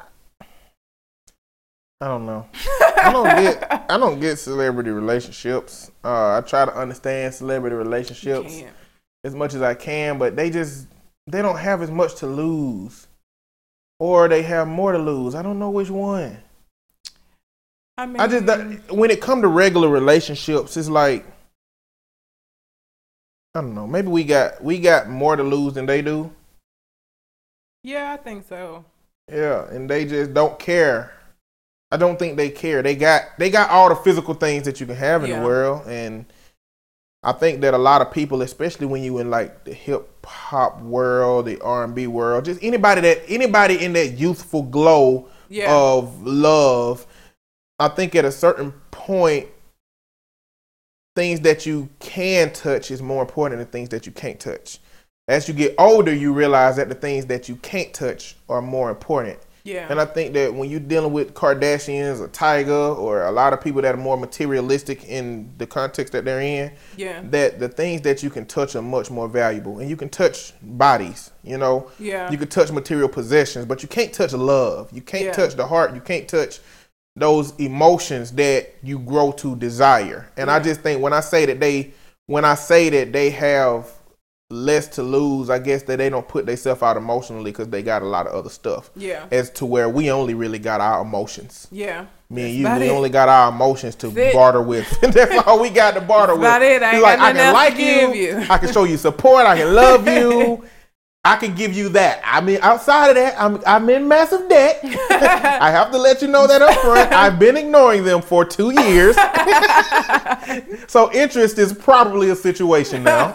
[2.02, 2.50] don't know.
[2.98, 3.86] I don't get.
[3.90, 5.90] I don't get celebrity relationships.
[6.04, 8.74] Uh, I try to understand celebrity You relationships can't.
[9.24, 10.88] As much as I can, but they just
[11.28, 13.08] they don't have as much to lose,
[14.00, 15.36] or they have more to lose.
[15.36, 16.38] I don't know which one.
[17.98, 21.26] I mean, I just when it come to regular relationships, it's like
[23.56, 23.88] I don't know.
[23.88, 26.32] Maybe we got we got more to lose than they do.
[27.84, 28.86] yeah, I think so.
[29.32, 31.14] Yeah, and they just don't care.
[31.92, 32.82] I don't think they care.
[32.82, 35.40] They got they got all the physical things that you can have in Yeah.
[35.40, 36.26] the world, and
[37.22, 40.82] I think that a lot of people, especially when you in like the hip hop
[40.82, 45.74] world, the R and B world, just anybody that anybody in that youthful glow Yeah.
[45.76, 47.06] of love,
[47.78, 49.48] I think at a certain point,
[51.16, 54.80] things that you can touch is more important than things that you can't touch.
[55.28, 58.90] As you get older, you realize that the things that you can't touch are more
[58.90, 59.40] important.
[59.70, 59.86] Yeah.
[59.90, 63.62] And I think that when you're dealing with Kardashians or Tyga or a lot of
[63.62, 67.22] people that are more materialistic in the context that they're in, Yeah.
[67.26, 69.80] that the things that you can touch are much more valuable.
[69.80, 71.90] And you can touch bodies, you know.
[72.00, 72.32] Yeah.
[72.32, 74.90] You can touch material possessions, but you can't touch love.
[74.92, 75.34] You can't Yeah.
[75.34, 75.94] touch the heart.
[75.94, 76.60] You can't touch
[77.16, 80.30] those emotions that you grow to desire.
[80.38, 81.92] And I just think when I say that they
[82.26, 83.88] when I say that they have
[84.52, 88.02] less to lose, I guess that they don't put themselves out emotionally because they got
[88.02, 88.90] a lot of other stuff.
[88.96, 89.28] Yeah.
[89.32, 91.68] As to where we only really got our emotions.
[91.72, 92.08] Yeah.
[92.32, 92.92] Me and you, we it.
[92.92, 94.88] only got our emotions to barter with.
[95.02, 96.42] That's all we got to barter with.
[96.42, 96.82] about it.
[96.82, 99.46] I ain't like, I can like you, you." I can show you support.
[99.46, 100.64] I can love you.
[101.26, 102.22] I can give you that.
[102.24, 104.80] I mean, outside of that, I'm I'm in massive debt.
[104.84, 107.12] I have to let you know that up front.
[107.12, 109.18] I've been ignoring them for two years.
[110.88, 113.34] so interest is probably a situation now.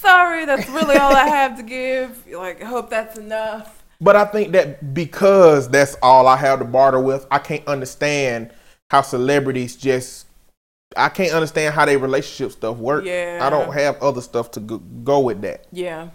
[0.00, 2.26] Sorry, that's really all I have to give.
[2.28, 3.82] Like, I hope that's enough.
[4.00, 8.52] But I think that because that's all I have to barter with, I can't understand
[8.90, 10.26] how celebrities just.
[10.96, 13.04] I can't understand how their relationship stuff work.
[13.04, 13.40] Yeah.
[13.42, 15.66] I don't have other stuff to go, with that.
[15.70, 16.08] Yeah.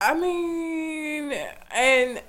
[0.00, 1.32] I mean,
[1.70, 2.22] and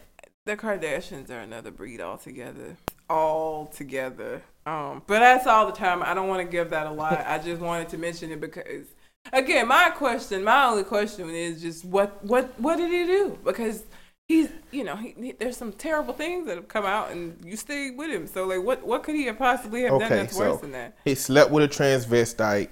[0.46, 2.76] the Kardashians are another breed altogether.
[3.10, 4.42] Altogether.
[4.66, 6.04] Um, but that's all the time.
[6.04, 7.24] I don't want to give that a lot.
[7.26, 8.88] I just wanted to mention it because,
[9.32, 13.38] again, my question, my only question is just what, what, what did he do?
[13.44, 13.84] Because
[14.28, 17.56] he's, you know, he, he, there's some terrible things that have come out, and you
[17.56, 18.28] stayed with him.
[18.28, 20.98] So, like, what, what could he have possibly have done that's so worse than that?
[21.06, 22.70] he slept with a transvestite.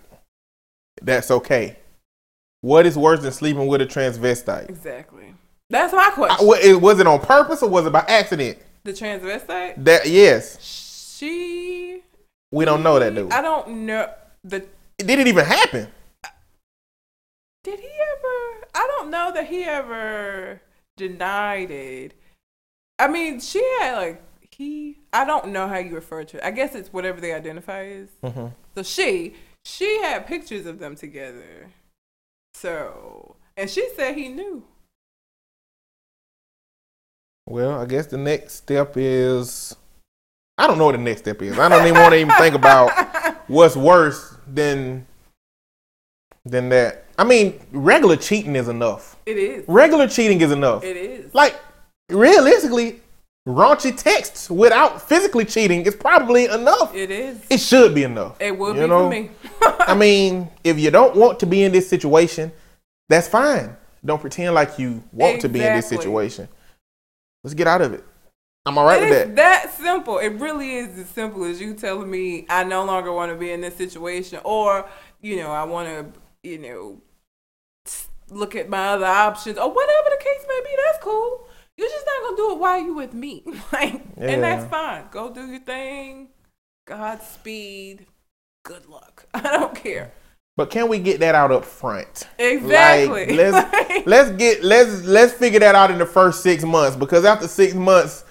[1.01, 1.77] That's okay.
[2.61, 4.69] What is worse than sleeping with a transvestite?
[4.69, 5.33] Exactly.
[5.69, 6.45] That's my question.
[6.47, 8.57] wa- it- was it on purpose or was it by accident?
[8.83, 9.83] the transvestite.
[9.83, 12.01] That yes, She.
[12.51, 13.31] we don't know that dude.
[13.31, 14.11] I don't know
[14.43, 14.65] the.
[14.97, 15.87] Did it even happen?
[17.63, 18.65] Did he ever?
[18.73, 20.61] I don't know that he ever
[20.97, 22.13] denied it.
[22.97, 24.99] I mean, she had like he.
[25.13, 26.43] I don't know how you refer to it.
[26.43, 28.09] I guess it's whatever they identify as.
[28.23, 28.47] Mm-hmm.
[28.75, 29.33] So she
[29.65, 31.69] she had pictures of them together.
[32.53, 34.63] So and she said he knew.
[37.47, 39.75] Well, I guess the next step is
[40.57, 41.57] I don't know what the next step is.
[41.57, 42.91] I don't even want to even think about
[43.47, 45.07] what's worse than
[46.45, 47.05] than that.
[47.21, 49.15] I mean, regular cheating is enough.
[49.27, 49.63] It is.
[49.67, 50.83] Regular cheating is enough.
[50.83, 51.31] It is.
[51.35, 51.55] Like
[52.09, 52.99] realistically,
[53.47, 56.95] raunchy texts without physically cheating is probably enough.
[56.95, 57.45] It is.
[57.47, 58.41] It should be enough.
[58.41, 59.03] It would you be know?
[59.03, 59.29] for me.
[59.61, 62.51] I mean, if you don't want to be in this situation,
[63.07, 63.77] that's fine.
[64.03, 66.47] Don't pretend like you want to be in this situation.
[67.43, 68.03] Let's get out of it.
[68.65, 69.35] I'm all right It with that.
[69.35, 70.17] that simple.
[70.17, 73.51] It really is as simple as you telling me I no longer want to be
[73.51, 74.89] in this situation, or
[75.21, 76.19] you know I want to,
[76.49, 77.01] you know,
[78.31, 80.75] look at my other options, or whatever the case may be.
[80.85, 81.47] That's cool.
[81.77, 84.27] You're just not gonna do it while you with me, like, Yeah.
[84.29, 85.05] and that's fine.
[85.11, 86.29] Go do your thing.
[86.87, 88.05] Godspeed.
[88.63, 89.25] Good luck.
[89.33, 90.11] I don't care.
[90.57, 92.27] But can we get that out up front?
[92.37, 93.27] Exactly.
[93.27, 97.23] Like, let's let's get let's let's figure that out in the first six months because
[97.25, 98.25] after six months,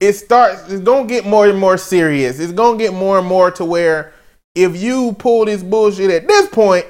[0.00, 0.70] it starts.
[0.70, 2.38] It's gonna get more and more serious.
[2.38, 4.12] It's gonna get more and more to where
[4.54, 6.86] if you pull this bullshit at this point,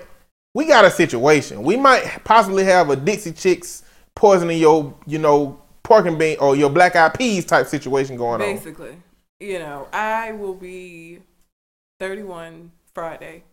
[0.54, 1.62] we got a situation.
[1.62, 3.82] We might possibly have a Dixie Chicks
[4.14, 8.40] poisoning your you know pork and bean or your black eyed peas type situation going
[8.40, 8.54] on.
[8.54, 8.96] Basically,
[9.40, 11.20] you know, I will be
[12.00, 13.44] 31 Friday.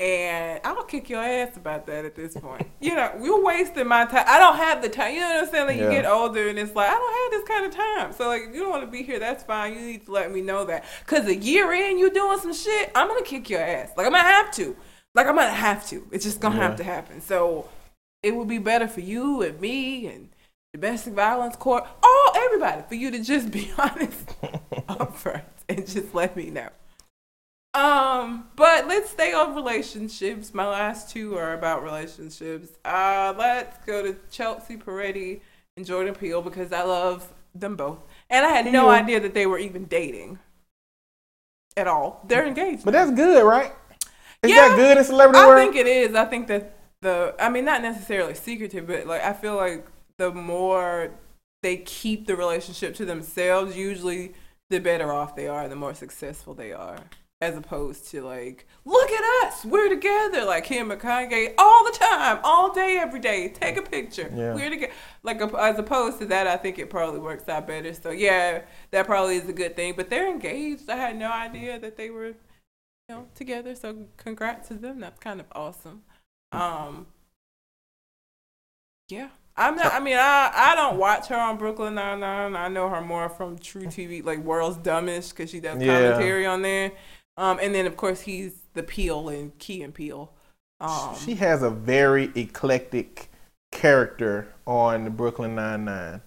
[0.00, 2.68] And I'll kick your ass about that at this point.
[2.80, 4.24] you know, you're wasting my time.
[4.28, 5.12] I don't have the time.
[5.12, 5.66] You know what I'm saying?
[5.66, 5.84] Like, Yeah.
[5.86, 8.12] you get older and it's like, I don't have this kind of time.
[8.12, 9.74] So, like, if you don't want to be here, that's fine.
[9.74, 10.84] You need to let me know that.
[11.04, 13.90] Because a year in, you doing some shit, I'm going to kick your ass.
[13.96, 14.76] Like, I'm going to have to.
[15.18, 16.06] Like, I'm going to have to.
[16.12, 16.54] It's just to Yeah.
[16.54, 17.20] have to happen.
[17.20, 17.68] So,
[18.22, 20.28] it would be better for you and me and
[20.72, 24.36] domestic violence court, all everybody, for you to just be honest
[24.88, 26.68] up front and just let me know.
[27.74, 30.54] Um, but let's stay on relationships.
[30.54, 32.68] My last two are about relationships.
[32.84, 35.40] Uh, let's go to Chelsea Peretti
[35.76, 37.98] and Jordan Peele because I love them both,
[38.30, 40.38] and I had no idea that they were even dating
[41.76, 42.24] at all.
[42.28, 42.84] They're engaged.
[42.84, 43.72] But that's good, right?
[44.42, 45.58] Is Yeah, that good in celebrity I world?
[45.60, 46.14] think it is.
[46.14, 49.86] I think that the I mean not necessarily secretive, but like I feel like
[50.16, 51.10] the more
[51.62, 54.34] they keep the relationship to themselves, usually
[54.70, 56.98] the better off they are, the more successful they are.
[57.40, 61.96] As opposed to like, look at us, we're together, like him and Kanye all the
[61.96, 63.48] time, all day, every day.
[63.48, 64.54] Take a picture, Yeah.
[64.54, 64.92] we're together.
[65.22, 67.94] Like as opposed to that, I think it probably works out better.
[67.94, 69.94] So yeah, that probably is a good thing.
[69.96, 70.90] But they're engaged.
[70.90, 72.34] I had no idea that they were
[73.08, 73.74] you know, together.
[73.74, 75.00] So congrats to them.
[75.00, 76.02] That's kind of awesome.
[76.52, 77.06] Um,
[79.08, 79.92] yeah, I'm not.
[79.92, 82.56] I mean, I I don't watch her on Brooklyn Nine Nine.
[82.56, 85.94] I know her more from truTV, like World's Dumbest, because she does Yeah.
[86.10, 86.92] commentary on there.
[87.36, 90.32] Um, and then of course he's the Peele and Key and Peele.
[90.80, 93.30] Um, she has a very eclectic
[93.72, 96.20] character on the Brooklyn Nine Nine.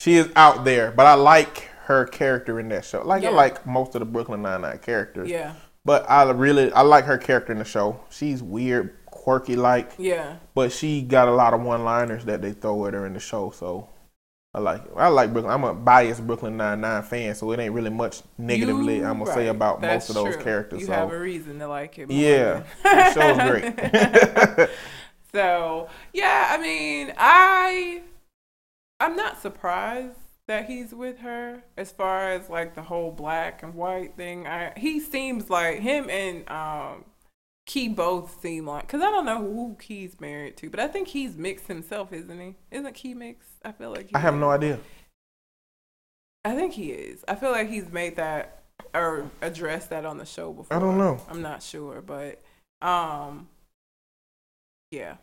[0.00, 3.02] She is out there, but I like her character in that show.
[3.06, 3.30] Like Yeah.
[3.30, 5.28] I like most of the Brooklyn Nine Nine characters.
[5.30, 5.54] yeah,
[5.84, 8.00] But I really I like her character in the show.
[8.10, 12.52] She's weird, quirky like, yeah, but she got a lot of one liners that they
[12.52, 13.50] throw at her in the show.
[13.50, 13.88] So
[14.54, 14.92] I like it.
[14.96, 15.52] I like Brooklyn.
[15.52, 19.18] I'm a biased Brooklyn Nine Nine fan, so it ain't really much negatively You- I'm
[19.18, 20.44] gonna say about That's most of those true.
[20.44, 20.80] characters.
[20.80, 22.10] You so have a reason to like it.
[22.10, 24.70] Yeah, the show's great.
[25.32, 28.02] So yeah, I mean, I
[29.00, 30.18] I'm not surprised
[30.48, 34.46] that he's with her as far as like the whole black and white thing.
[34.46, 37.04] I he seems like him and um
[37.66, 41.08] Key both seem like because I don't know who Key's married to, but I think
[41.08, 42.56] he's mixed himself, isn't he?
[42.70, 43.50] Isn't Key mixed?
[43.64, 44.40] I feel like he I have is.
[44.40, 44.78] no idea.
[46.44, 47.24] I think he is.
[47.28, 48.62] I feel like he's made that
[48.92, 50.76] or addressed that on the show before.
[50.76, 51.20] I don't know.
[51.28, 52.42] I'm not sure, but
[52.82, 53.48] um,
[54.90, 55.14] yeah.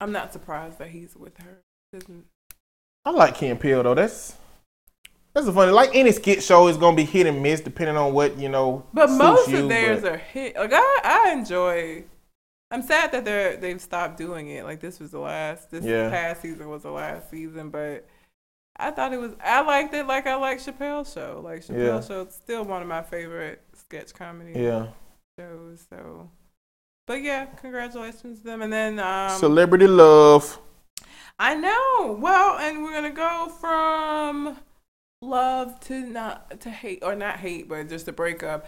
[0.00, 1.58] I'm not surprised that he's with her.
[1.92, 2.24] Doesn't-
[3.04, 3.94] I like Ken Peele though.
[3.94, 4.36] That's
[5.34, 5.72] that's a funny.
[5.72, 8.84] Like any skit show is gonna be hit and miss depending on what you know.
[8.92, 10.56] But most you, of theirs but- are hit.
[10.56, 12.04] Like I, I enjoy.
[12.70, 14.64] I'm sad that they're they've stopped doing it.
[14.64, 15.70] Like this was the last.
[15.70, 16.10] This Yeah.
[16.10, 18.06] past season was the last season, but.
[18.80, 19.32] I thought it was.
[19.42, 21.40] I liked it like I like Chappelle's show.
[21.44, 24.86] Like Chappelle's show, it's still one of my favorite sketch comedy Yeah.
[25.36, 25.84] shows.
[25.90, 26.30] So,
[27.08, 28.62] but yeah, congratulations to them.
[28.62, 30.60] And then um, Celebrity love.
[31.38, 32.18] I know.
[32.20, 34.58] Well, and we're gonna go from
[35.22, 38.66] love to not to hate or not hate, but just a breakup.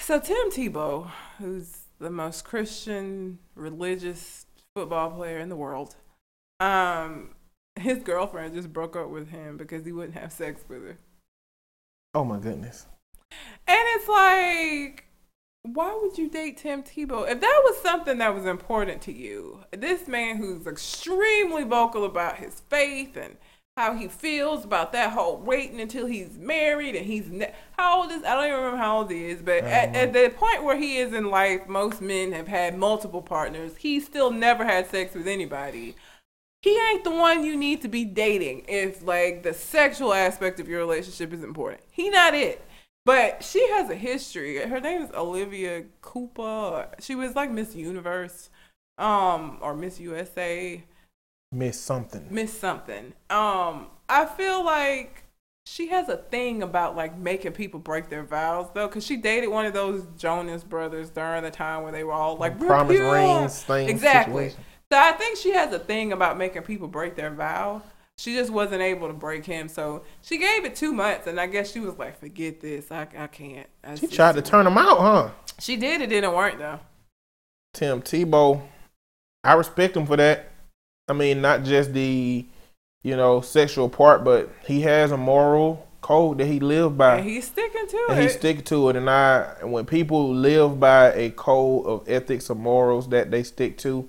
[0.00, 5.96] So Tim Tebow, who's the most Christian, religious football player in the world,
[6.60, 7.30] um,
[7.76, 10.98] his girlfriend just broke up with him because he wouldn't have sex with her.
[12.14, 12.86] Oh my goodness.
[13.66, 15.06] And it's like,
[15.62, 17.30] why would you date Tim Tebow?
[17.30, 22.36] If that was something that was important to you, this man who's extremely vocal about
[22.36, 23.36] his faith and
[23.76, 28.10] how he feels about that whole waiting until he's married and he's ne- how old
[28.10, 29.96] is I don't even remember how old he is, but at, mm-hmm.
[29.96, 33.76] at the point where he is in life, most men have had multiple partners.
[33.78, 35.94] He still never had sex with anybody.
[36.60, 40.68] He ain't the one you need to be dating if like the sexual aspect of
[40.68, 41.82] your relationship is important.
[41.92, 42.62] He not it.
[43.04, 44.58] But she has a history.
[44.58, 46.88] Her name is Olivia Culpo.
[47.00, 48.48] She was like Miss Universe,
[48.98, 50.84] um, or Miss USA,
[51.50, 52.26] Miss something.
[52.30, 53.12] Miss something.
[53.28, 55.24] Um, I feel like
[55.66, 59.50] she has a thing about like making people break their vows though, because she dated
[59.50, 62.96] one of those Jonas brothers during the time where they were all like "We're Promise
[62.96, 63.88] pure." rings thing.
[63.88, 64.50] Exactly.
[64.50, 64.64] situation.
[64.92, 67.82] So I think she has a thing about making people break their vow.
[68.18, 71.46] She just wasn't able to break him, so she gave it two months, and I
[71.46, 74.78] guess she was like, "Forget this, I, I can't." I She tried to turn him
[74.78, 75.30] out, huh?
[75.58, 76.00] She did.
[76.00, 76.80] It didn't work though.
[77.72, 78.62] Tim Tebow.
[79.44, 80.50] I respect him for that.
[81.08, 82.46] I mean, not just the,
[83.02, 87.18] you know, sexual part, but he has a moral code that he lived by.
[87.18, 88.22] And he's sticking to and it.
[88.22, 88.96] he stick to it.
[88.96, 93.78] And I, when people live by a code of ethics or morals that they stick
[93.78, 94.08] to,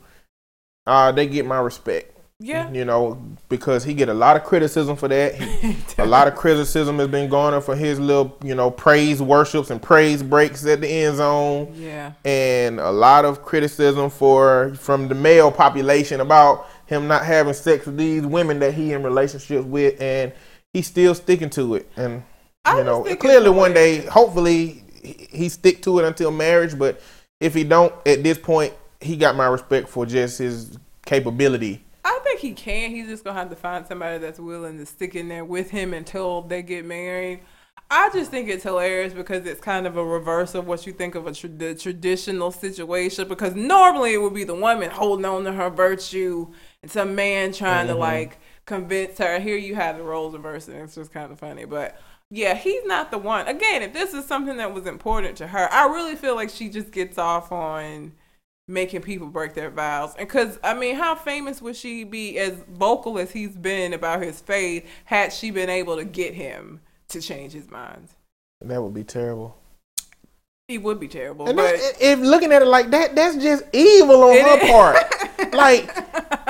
[0.86, 2.12] uh, they get my respect.
[2.44, 2.70] Yeah.
[2.72, 3.18] You know,
[3.48, 5.36] because he get a lot of criticism for that.
[5.36, 9.22] He, a lot of criticism has been going on for his little, you know, praise
[9.22, 12.12] worships and praise breaks at the end zone, Yeah.
[12.26, 17.86] and a lot of criticism for from the male population about him not having sex
[17.86, 20.34] with these women that he in relationships with, and
[20.74, 21.89] he's still sticking to it.
[21.96, 22.24] And
[22.66, 26.78] I you know, clearly one day, hopefully, he, he stick to it until marriage.
[26.78, 27.00] But
[27.39, 31.84] if he don't, at this point, he got my respect for just his capability.
[32.06, 32.91] I think he can.
[32.91, 35.93] He's just gonna have to find somebody that's willing to stick in there with him
[35.93, 37.41] until they get married.
[37.89, 41.16] I just think it's hilarious because it's kind of a reverse of what you think
[41.16, 43.28] of a tra- the traditional situation.
[43.28, 46.51] Because normally it would be the woman holding on to her virtue
[46.82, 48.01] and some man trying to mm-hmm.
[48.01, 49.39] like convince her.
[49.39, 51.66] Here you have the roles reversed, and it's just kind of funny.
[51.66, 51.99] But
[52.30, 53.47] yeah, he's not the one.
[53.47, 56.70] Again, if this is something that was important to her, I really feel like she
[56.70, 58.14] just gets off on
[58.74, 60.13] making people break their vows.
[60.17, 64.21] And because, I mean, how famous would she be as vocal as he's been about
[64.21, 68.09] his faith had she been able to get him to change his mind?
[68.61, 69.57] That would be terrible.
[70.67, 71.47] He would be terrible.
[71.47, 74.71] And but if looking at it like that, that's just evil on her is.
[74.71, 75.53] part.
[75.53, 75.93] like,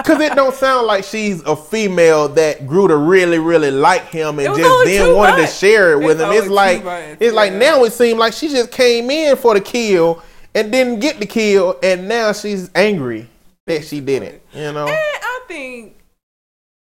[0.05, 4.37] cause it don't sound like she's a female that grew to really, really like him
[4.37, 5.59] and just then wanted months.
[5.59, 6.31] to share it with It's him.
[6.31, 10.21] It's like it's like now it seems like she just came in for the kill
[10.55, 13.29] and didn't get the kill, and now she's angry.
[13.65, 14.41] that she didn't.
[14.53, 14.87] You know.
[14.87, 16.03] And I think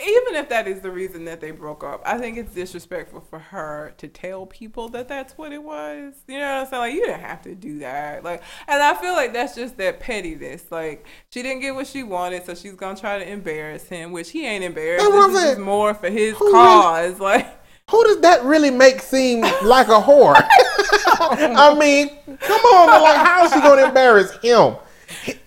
[0.01, 3.39] even if that is the reason that they broke up, I think it's disrespectful for
[3.39, 6.15] her to tell people that that's what it was.
[6.27, 6.81] You know what I'm saying?
[6.81, 8.25] Like you didn't have to do that.
[8.25, 10.65] Like, and I feel like that's just that pettiness.
[10.71, 14.31] Like she didn't get what she wanted, so she's gonna try to embarrass him, which
[14.31, 15.07] he ain't embarrassed.
[15.07, 17.21] This is more for his Who cause.
[17.25, 17.47] Like.
[17.91, 20.35] Who does that really make seem like a whore?
[20.39, 22.11] I mean,
[22.41, 24.77] come on, like how is she gonna embarrass him?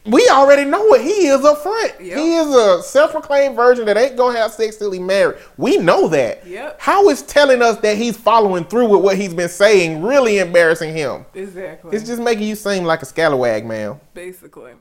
[0.05, 1.93] We already know what he is up front.
[1.99, 2.17] Yep.
[2.17, 5.37] He is a self-proclaimed virgin that ain't gonna have sex till he married.
[5.57, 6.45] We know that.
[6.47, 6.79] Yep.
[6.79, 10.95] How is telling us that he's following through with what he's been saying really embarrassing
[10.95, 11.25] him?
[11.33, 11.95] Exactly.
[11.95, 13.99] It's just making you seem like a scallywag, man.
[14.13, 14.73] basically.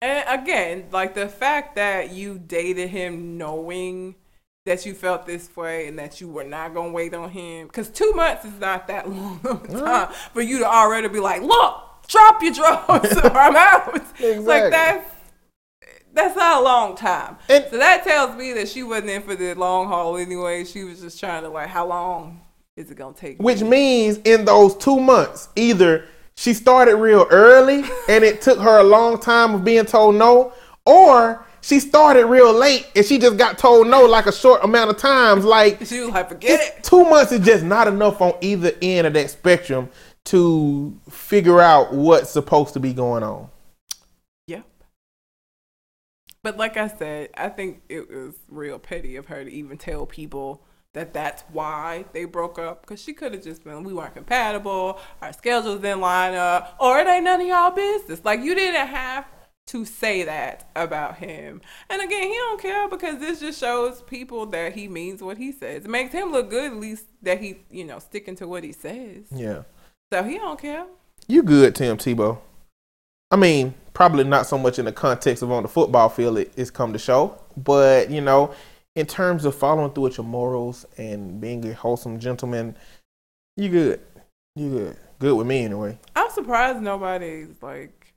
[0.00, 4.14] And again, like the fact that you dated him knowing
[4.68, 7.88] that you felt this way and that you were not gonna wait on him, because
[7.88, 11.42] two months is not that long of a time for you to already be like,
[11.42, 13.96] look, drop your drawers or I'm out.
[13.96, 14.38] Exactly.
[14.38, 15.14] Like that's
[16.12, 17.36] that's not a long time.
[17.48, 20.64] And- so that tells me that she wasn't in for the long haul anyway.
[20.64, 22.42] She was just trying to like, how long
[22.76, 23.42] is it gonna take?
[23.42, 23.70] Which me?
[23.70, 26.04] means in those two months, either
[26.34, 30.52] she started real early and it took her a long time of being told no,
[30.84, 34.90] or she started real late and she just got told no like a short amount
[34.90, 35.44] of times.
[35.44, 36.84] Like she was like, forget it.
[36.84, 39.88] two months is just not enough on either end of that spectrum
[40.26, 43.48] to figure out what's supposed to be going on.
[44.46, 44.64] Yep.
[46.42, 50.06] But like I said, I think it was real petty of her to even tell
[50.06, 50.62] people
[50.94, 52.82] that that's why they broke up.
[52.82, 56.98] Because she could have just been, we weren't compatible, our schedules didn't line up, or
[56.98, 58.20] it ain't none of y'all business.
[58.24, 59.26] Like you didn't have
[59.68, 61.60] to say that about him.
[61.88, 65.52] And again, he don't care because this just shows people that he means what he
[65.52, 65.84] says.
[65.84, 68.72] It makes him look good, at least that he, you know, sticking to what he
[68.72, 69.24] says.
[69.30, 69.62] Yeah.
[70.12, 70.86] So he don't care.
[71.26, 72.38] You good, Tim Tebow.
[73.30, 76.52] I mean, probably not so much in the context of on the football field it,
[76.56, 78.54] it's come to show, but you know,
[78.96, 82.74] in terms of following through with your morals and being a wholesome gentleman,
[83.56, 84.00] you good.
[84.56, 84.96] You good.
[85.18, 85.98] Good with me anyway.
[86.16, 88.14] I'm surprised nobody's like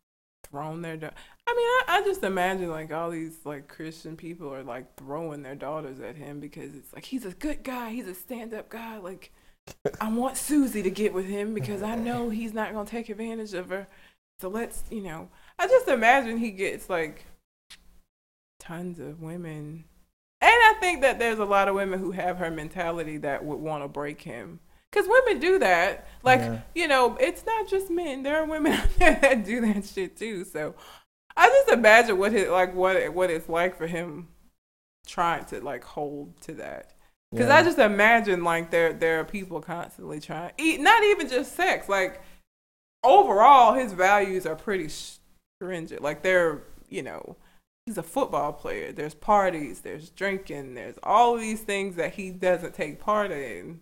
[0.49, 0.97] thrown their.
[0.97, 1.09] Da-
[1.51, 5.43] I mean, I, I just imagine like all these like Christian people are like throwing
[5.43, 8.97] their daughters at him because it's like he's a good guy, he's a stand-up guy.
[8.99, 9.31] Like,
[9.99, 13.53] I want Susie to get with him because I know he's not gonna take advantage
[13.53, 13.87] of her.
[14.39, 15.29] So let's, you know,
[15.59, 17.25] I just imagine he gets like
[18.59, 19.83] tons of women.
[20.43, 23.59] And I think that there's a lot of women who have her mentality that would
[23.59, 24.59] want to break him.
[24.91, 26.07] Because women do that.
[26.23, 26.61] Like, Yeah.
[26.75, 28.23] you know, it's not just men.
[28.23, 30.43] There are women out there that do that shit too.
[30.43, 30.75] So
[31.35, 34.27] I just imagine what it like what it, what it's like for him
[35.05, 36.93] trying to like hold to that.
[37.31, 37.57] Because Yeah.
[37.57, 42.21] I just imagine like there there are people constantly trying not even just sex like
[43.03, 47.35] overall his values are pretty stringent like they're you know
[47.85, 52.29] he's a football player there's parties there's drinking there's all of these things that he
[52.29, 53.79] doesn't take part in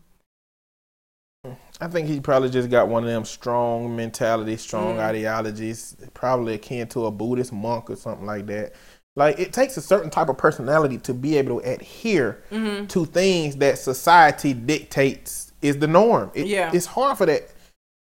[1.82, 5.00] I think he probably just got one of them strong mentality, strong Mm.
[5.00, 8.74] ideologies, probably akin to a Buddhist monk or something like that.
[9.16, 12.86] Like it takes a certain type of personality to be able to adhere mm-hmm.
[12.88, 16.32] to things that society dictates is the norm.
[16.34, 16.72] It, Yeah.
[16.74, 17.50] It's hard for that.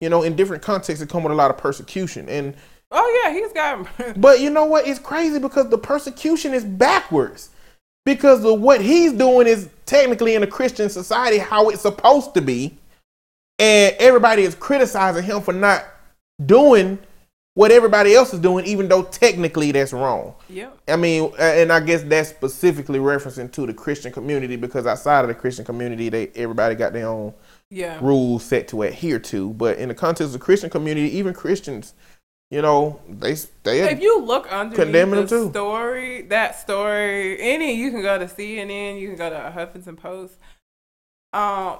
[0.00, 2.28] You know, in different contexts, it come with a lot of persecution.
[2.28, 2.54] And
[2.92, 3.88] oh yeah he's got
[4.20, 4.86] but you know what?
[4.86, 7.50] It's crazy because the persecution is backwards.
[8.04, 12.40] Because of what he's doing is technically in a Christian society how it's supposed to
[12.40, 12.78] be.
[13.58, 15.84] And everybody is criticizing him for not
[16.44, 16.98] doing
[17.56, 20.34] what everybody else is doing, even though technically that's wrong.
[20.50, 25.22] yep I mean, and I guess that's specifically referencing to the Christian community because outside
[25.22, 27.32] of the Christian community, they everybody got their own
[27.70, 29.54] yeah rules set to adhere to.
[29.54, 31.94] But in the context of the Christian community, even Christians,
[32.50, 35.48] you know, they they if you look under the too.
[35.48, 40.34] story, that story, any you can go to CNN, you can go to Huffington Post.
[41.32, 41.78] Um,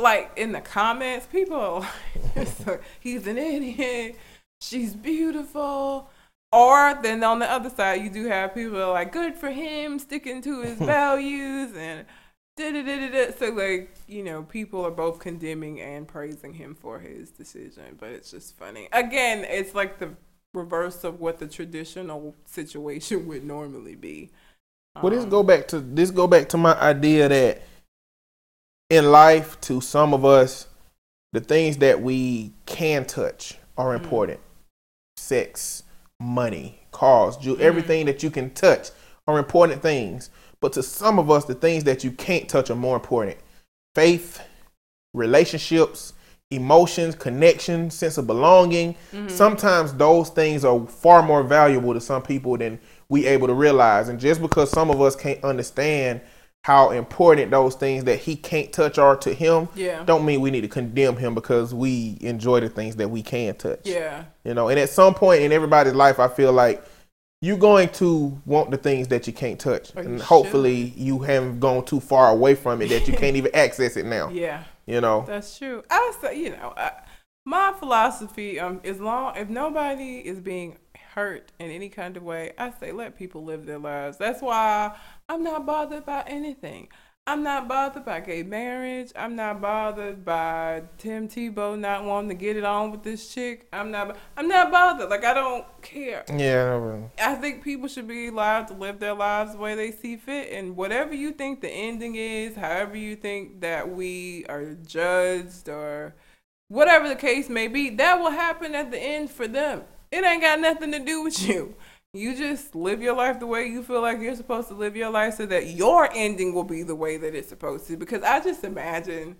[0.00, 1.80] like in the comments, people, are
[2.66, 4.18] like, he's an idiot.
[4.60, 6.10] She's beautiful.
[6.52, 9.98] Or then on the other side, you do have people are like, good for him,
[9.98, 12.06] sticking to his values and.
[12.56, 13.32] da-da-da-da-da.
[13.38, 18.10] So like you know, people are both condemning and praising him for his decision, but
[18.10, 18.88] it's just funny.
[18.92, 20.10] Again, it's like the
[20.54, 24.30] reverse of what the traditional situation would normally be.
[25.02, 27.62] Well, this Um, go back to this go back to my idea that
[28.90, 30.66] in life, to some of us,
[31.32, 34.02] the things that we can touch are Mm.
[34.02, 34.40] important.
[35.16, 35.84] Sex,
[36.18, 37.60] money, cars, ju- Mm.
[37.60, 38.90] everything that you can touch
[39.26, 40.28] are important things.
[40.60, 43.38] But to some of us, the things that you can't touch are more important.
[43.94, 44.40] Faith,
[45.14, 46.12] relationships,
[46.50, 48.96] emotions, connection, sense of belonging.
[49.28, 54.08] Sometimes those things are far more valuable to some people than we able to realize.
[54.08, 56.20] And just because some of us can't understand
[56.64, 60.04] how important those things that he can't touch are to him, Yeah.
[60.04, 63.54] don't mean we need to condemn him because we enjoy the things that we can
[63.54, 63.80] touch.
[63.84, 64.24] Yeah.
[64.44, 66.84] You know, and at some point in everybody's life, I feel like
[67.42, 70.26] you're going to want the things that you can't touch, Or you and should.
[70.26, 74.04] hopefully you haven't gone too far away from it that you can't even access it
[74.04, 74.28] now.
[74.28, 74.64] Yeah.
[74.86, 75.82] You know, That's true.
[75.88, 76.92] I say, you know, I,
[77.46, 80.76] my philosophy, um, as long if nobody is being
[81.14, 84.18] hurt in any kind of way, I say let people live their lives.
[84.18, 84.94] That's why
[85.30, 86.88] I'm not bothered by anything.
[87.24, 89.12] I'm not bothered by gay marriage.
[89.14, 93.68] I'm not bothered by Tim Tebow not wanting to get it on with this chick.
[93.72, 94.16] I'm not.
[94.36, 95.08] I'm not bothered.
[95.08, 96.24] Like I don't care.
[97.16, 100.16] yeah, I think people should be allowed to live their lives the way they see
[100.16, 105.68] fit, and whatever you think the ending is, however you think that we are judged,
[105.68, 106.16] or
[106.66, 109.84] whatever the case may be, that will happen at the end for them.
[110.10, 111.76] It ain't got nothing to do with you.
[112.12, 115.10] You just live your life the way you feel like you're supposed to live your
[115.10, 117.96] life, so that your ending will be the way that it's supposed to.
[117.96, 119.36] Because I just imagine,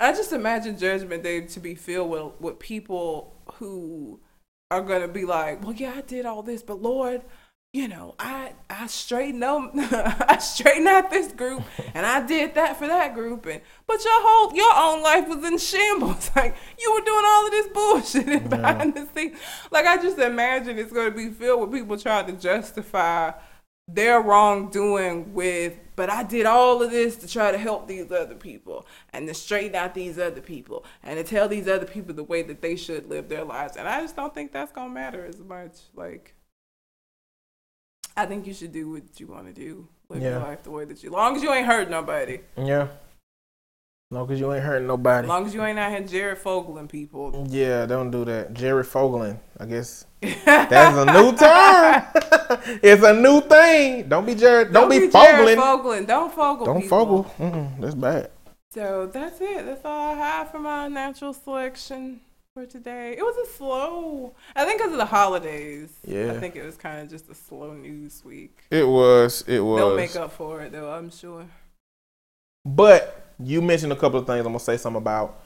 [0.00, 4.20] I just imagine Judgment Day to be filled with with people who
[4.70, 7.22] are gonna be like, well, yeah, I did all this, but Lord,
[7.76, 11.62] you know, I I straightened out, I straightened out this group,
[11.92, 15.44] and I did that for that group, and but your whole your own life was
[15.44, 16.30] in shambles.
[16.36, 19.38] Like you were doing all of this bullshit and behind the scenes.
[19.70, 23.32] Like I just imagine it's gonna be filled with people trying to justify
[23.86, 28.34] their wrongdoing with, but I did all of this to try to help these other
[28.36, 32.24] people and to straighten out these other people and to tell these other people the
[32.24, 33.76] way that they should live their lives.
[33.76, 35.72] And I just don't think that's gonna matter as much.
[35.94, 36.35] Like,
[38.16, 40.84] I think you should do what you want to do, live your life the way
[40.84, 42.88] that you, long as you ain't hurt nobody, yeah.
[44.12, 45.24] Long as you ain't hurting nobody.
[45.24, 47.44] as long as you ain't out here Jared Fogeling people.
[47.50, 48.54] Yeah, don't do that.
[48.54, 50.06] Jerry Fogeling, I guess
[50.44, 52.04] that's a new term.
[52.84, 54.08] it's a new thing.
[54.08, 54.72] Don't be Jared.
[54.72, 55.56] Don't, be, Jared Fogeling.
[55.56, 56.06] Fogling.
[56.06, 56.66] Don't Fogle.
[56.66, 57.24] Don't people.
[57.24, 57.34] Fogle.
[57.38, 58.30] Mm-mm, that's bad.
[58.70, 59.66] So that's it.
[59.66, 62.20] That's all I have for my natural selection
[62.56, 63.14] for today.
[63.18, 64.34] It was a slow.
[64.54, 65.90] I think because of the holidays.
[66.06, 66.32] Yeah.
[66.32, 68.60] I think it was kind of just a slow news week.
[68.70, 69.44] It was.
[69.46, 69.78] It was.
[69.78, 70.90] They'll make up for it though.
[70.90, 71.46] I'm sure.
[72.64, 75.38] But you mentioned a couple of things I'm gonna say something about.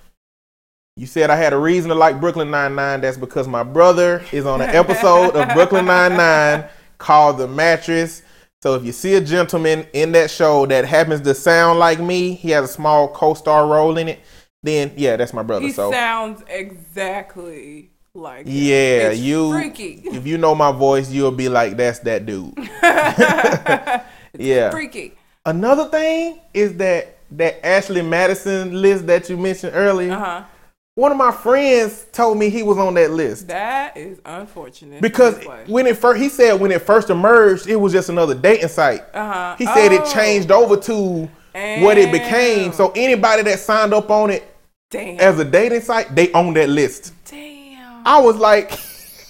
[0.96, 3.00] You said I had a reason to like Brooklyn Nine Nine.
[3.00, 6.64] That's because my brother is on an episode of Brooklyn Nine Nine
[6.98, 8.22] called The Mattress.
[8.62, 12.34] So if you see a gentleman in that show that happens to sound like me,
[12.34, 14.20] he has a small co-star role in it.
[14.62, 15.66] Then yeah, that's my brother.
[15.66, 18.44] He so sounds exactly like.
[18.46, 19.50] yeah, It's you.
[19.52, 20.02] freaky.
[20.04, 22.52] If you know my voice, you'll be like, that's that dude.
[24.38, 24.70] yeah.
[24.70, 25.14] freaky.
[25.46, 30.12] Another thing is that that Ashley Madison list that you mentioned earlier.
[30.12, 30.44] Uh huh.
[30.96, 35.00] One of my friends told me he was on that list That is unfortunate.
[35.00, 38.68] because when it first, he said when it first emerged, it was just another dating
[38.68, 39.02] site.
[39.14, 39.54] Uh huh.
[39.56, 42.72] He said it changed over to what it became.
[42.72, 44.49] So anybody that signed up on it
[44.90, 45.20] Damn.
[45.20, 47.12] as a dating site, they own that list.
[47.30, 48.06] Damn.
[48.06, 48.70] I was like,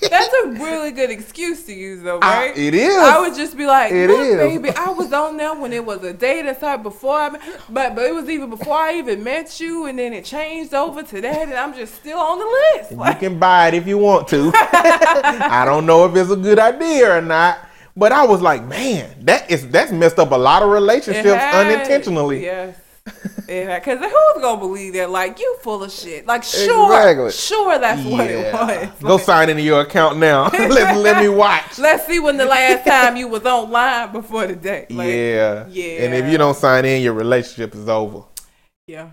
[0.01, 2.57] That's a really good excuse to use, though, I- right?
[2.57, 2.97] it is.
[2.97, 4.37] I would just be like, It "Look, is.
[4.37, 7.29] baby, I was on there when it was a dating site before I,
[7.69, 11.03] but but it was even before I even met you, and then it changed over
[11.03, 12.47] to that, and I'm just still on the
[12.79, 14.51] list." You can buy it if you want to.
[14.55, 17.59] I don't know if it's a good idea or not.
[17.97, 22.45] But I was like, man, that is that's messed up a lot of relationships unintentionally.
[22.45, 22.75] Yes.
[23.47, 25.11] Because who's gonna believe that?
[25.11, 26.25] Like you full of shit.
[26.27, 27.33] Like sure, Exactly.
[27.33, 28.89] sure that's what it Yeah.
[28.89, 29.01] was.
[29.01, 30.49] Go Like, sign into your account now.
[30.53, 31.79] let, let me watch.
[31.79, 34.91] Let's see when the last time you was online before the date.
[34.93, 35.67] Like, yeah.
[35.69, 36.05] yeah.
[36.05, 38.23] And if you don't sign in, your relationship is over.
[38.87, 39.11] yeah.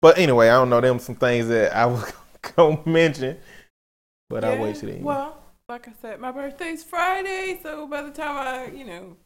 [0.00, 2.10] But anyway, I don't know them some things that I was
[2.56, 3.36] gonna mention.
[4.30, 5.02] But I Yeah, wasted it.
[5.02, 5.36] Well,
[5.68, 9.16] like I said, my birthday's Friday, so by the time I, you know,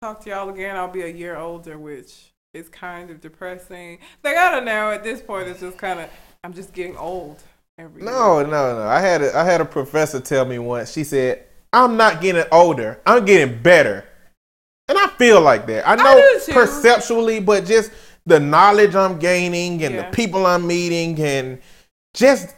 [0.00, 3.98] talk to y'all again, I'll be a year older, which is kind of depressing.
[4.22, 4.90] Like I don't know.
[4.90, 6.10] At this point, it's just kind of
[6.44, 7.42] I'm just getting old
[7.78, 8.46] every No, year.
[8.48, 8.82] no, no.
[8.86, 10.92] I had a, I had a professor tell me once.
[10.92, 13.00] She said, "I'm not getting older.
[13.06, 14.04] I'm getting better."
[14.88, 15.88] And I feel like that.
[15.88, 16.52] I know too.
[16.52, 17.90] perceptually, but just
[18.26, 20.10] the knowledge I'm gaining and Yeah.
[20.10, 21.60] the people I'm meeting and
[22.14, 22.54] just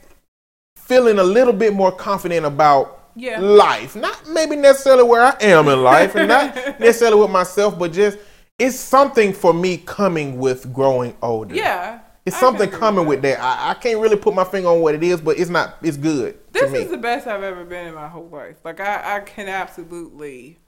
[0.77, 3.39] feeling a little bit more confident about Yeah.
[3.39, 3.95] life.
[3.95, 8.19] Not maybe necessarily where I am in life and not necessarily with myself, but just
[8.59, 11.55] it's something for me coming with growing older.
[11.55, 12.01] Yeah.
[12.27, 13.39] It's I something coming with that.
[13.41, 15.77] I, I can't really put my finger on what it is, but it's not.
[15.83, 18.57] It's good This is the best I've ever been in my whole life.
[18.65, 20.59] Like I, I can absolutely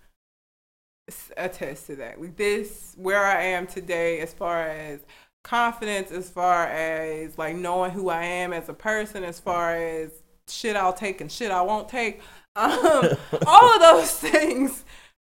[1.36, 2.20] attest to that.
[2.20, 5.00] Like this, where I am today, as far as
[5.46, 10.10] confidence as far as like knowing who I am as a person, as far as
[10.48, 12.20] shit I'll take and shit I won't take.
[12.56, 13.10] Um,
[13.46, 14.84] all of those things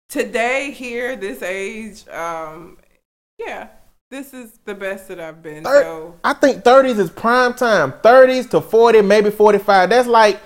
[0.10, 2.78] today, here, this age, um,
[3.38, 3.68] yeah,
[4.10, 5.64] this is the best that I've been.
[5.64, 7.92] Thir- So I think 30s is prime time.
[8.04, 9.90] 30s to 40, maybe 45.
[9.90, 10.40] That's like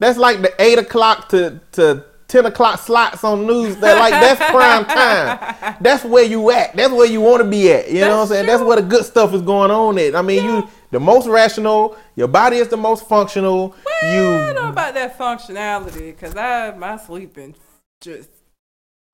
[0.00, 3.76] that's like the eight o'clock to to 10 o'clock slots on news.
[3.76, 5.76] That like that's prime time.
[5.80, 6.74] That's where you at.
[6.74, 7.88] That's where you want to be at.
[7.90, 8.46] You know what I'm That's saying?
[8.46, 9.96] That's where the good stuff is going on.
[9.98, 11.96] At I mean, you the most rational.
[12.16, 13.76] Your body is the most functional.
[14.02, 17.54] I don't know about that functionality because I my sleeping
[18.00, 18.28] just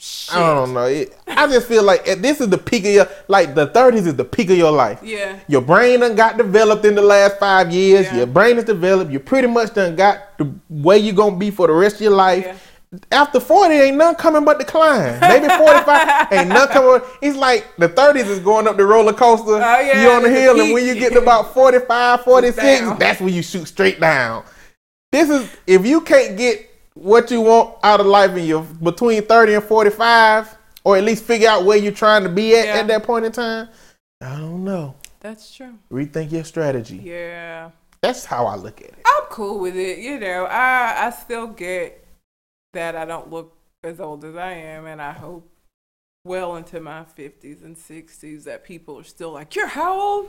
[0.00, 0.36] shit.
[0.36, 0.86] I don't know.
[0.86, 4.16] It, I just feel like this is the peak of your like the 30s is
[4.16, 5.00] the peak of your life.
[5.02, 5.38] Yeah.
[5.48, 8.06] Your brain done got developed in the last five years.
[8.06, 8.18] Yeah.
[8.18, 9.10] Your brain is developed.
[9.10, 12.12] You pretty much done got the way you're gonna be for the rest of your
[12.12, 12.44] life.
[12.44, 12.56] Yeah.
[13.12, 15.20] After 40, ain't none coming but decline.
[15.20, 17.00] Maybe 45, ain't none coming.
[17.22, 19.52] It's like the 30s is going up the roller coaster.
[19.52, 22.80] Oh, yeah, you on the the hill, and when you get to about 45, 46,
[22.80, 22.98] Down.
[22.98, 24.42] that's when you shoot straight down.
[25.12, 26.69] This is if you can't get
[27.00, 31.24] what you want out of life in your between 30 and 45, or at least
[31.24, 32.74] figure out where you're trying to be at Yeah.
[32.80, 33.68] at that point in time.
[34.20, 34.94] I don't know.
[35.20, 35.78] That's true.
[35.90, 36.96] Rethink your strategy.
[36.96, 37.70] Yeah.
[38.02, 38.98] That's how I look at it.
[39.06, 39.98] I'm cool with it.
[39.98, 42.06] You know, I I still get
[42.74, 45.50] that I don't look as old as I am, and I hope
[46.24, 50.28] well into my 50s and 60s that people are still like, "You're how old?"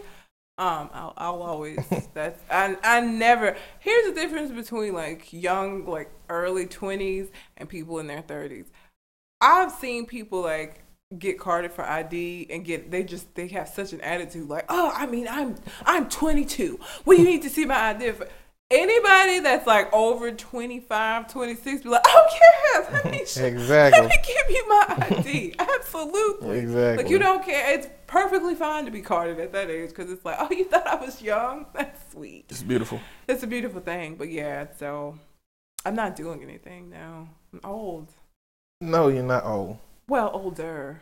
[0.58, 1.80] Um, I'll, I'll always
[2.14, 3.56] that's I I never.
[3.80, 8.66] Here's the difference between like young, like early 20s and people in their 30s.
[9.42, 10.84] I've seen people like
[11.18, 14.94] get carded for ID and get they just they have such an attitude like oh
[14.96, 15.56] I mean I'm
[15.86, 18.28] I'm 22 well you need to see my ID for
[18.70, 23.42] anybody that's like over 25 26 be like oh yeah let me Exactly.
[24.02, 27.04] let me give you my ID absolutely Exactly.
[27.04, 30.26] like you don't care it's perfectly fine to be carded at that age because it's
[30.26, 33.00] like oh you thought I was young that's sweet It's beautiful.
[33.28, 35.18] it's a beautiful thing but yeah so
[35.86, 38.10] I'm not doing anything now I'm old
[38.82, 39.78] No, you're not old.
[40.10, 41.02] well, older.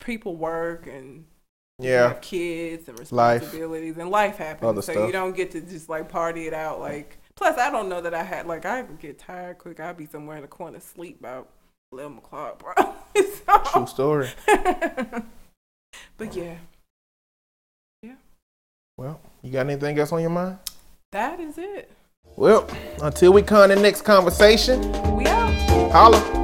[0.00, 1.24] People work and
[1.78, 2.08] Yeah.
[2.08, 3.42] have kids and Life.
[3.42, 4.68] responsibilities, and life happens.
[4.68, 5.06] Other so stuff.
[5.06, 6.80] you don't get to just like party it out.
[6.80, 9.80] Like, plus, I don't know that I had like I could get tired quick.
[9.80, 11.48] I'd be somewhere in the corner sleep about
[11.92, 12.74] eleven o'clock, bro.
[13.14, 13.26] True
[13.72, 14.28] so, story.
[16.16, 16.54] but yeah,
[18.02, 18.14] Yeah.
[18.96, 20.58] Well, you got anything else on your mind?
[21.12, 21.90] that is it.
[22.36, 22.66] Well,
[23.02, 24.80] until we come to the next conversation,
[25.16, 25.90] We out.
[25.92, 26.43] holla.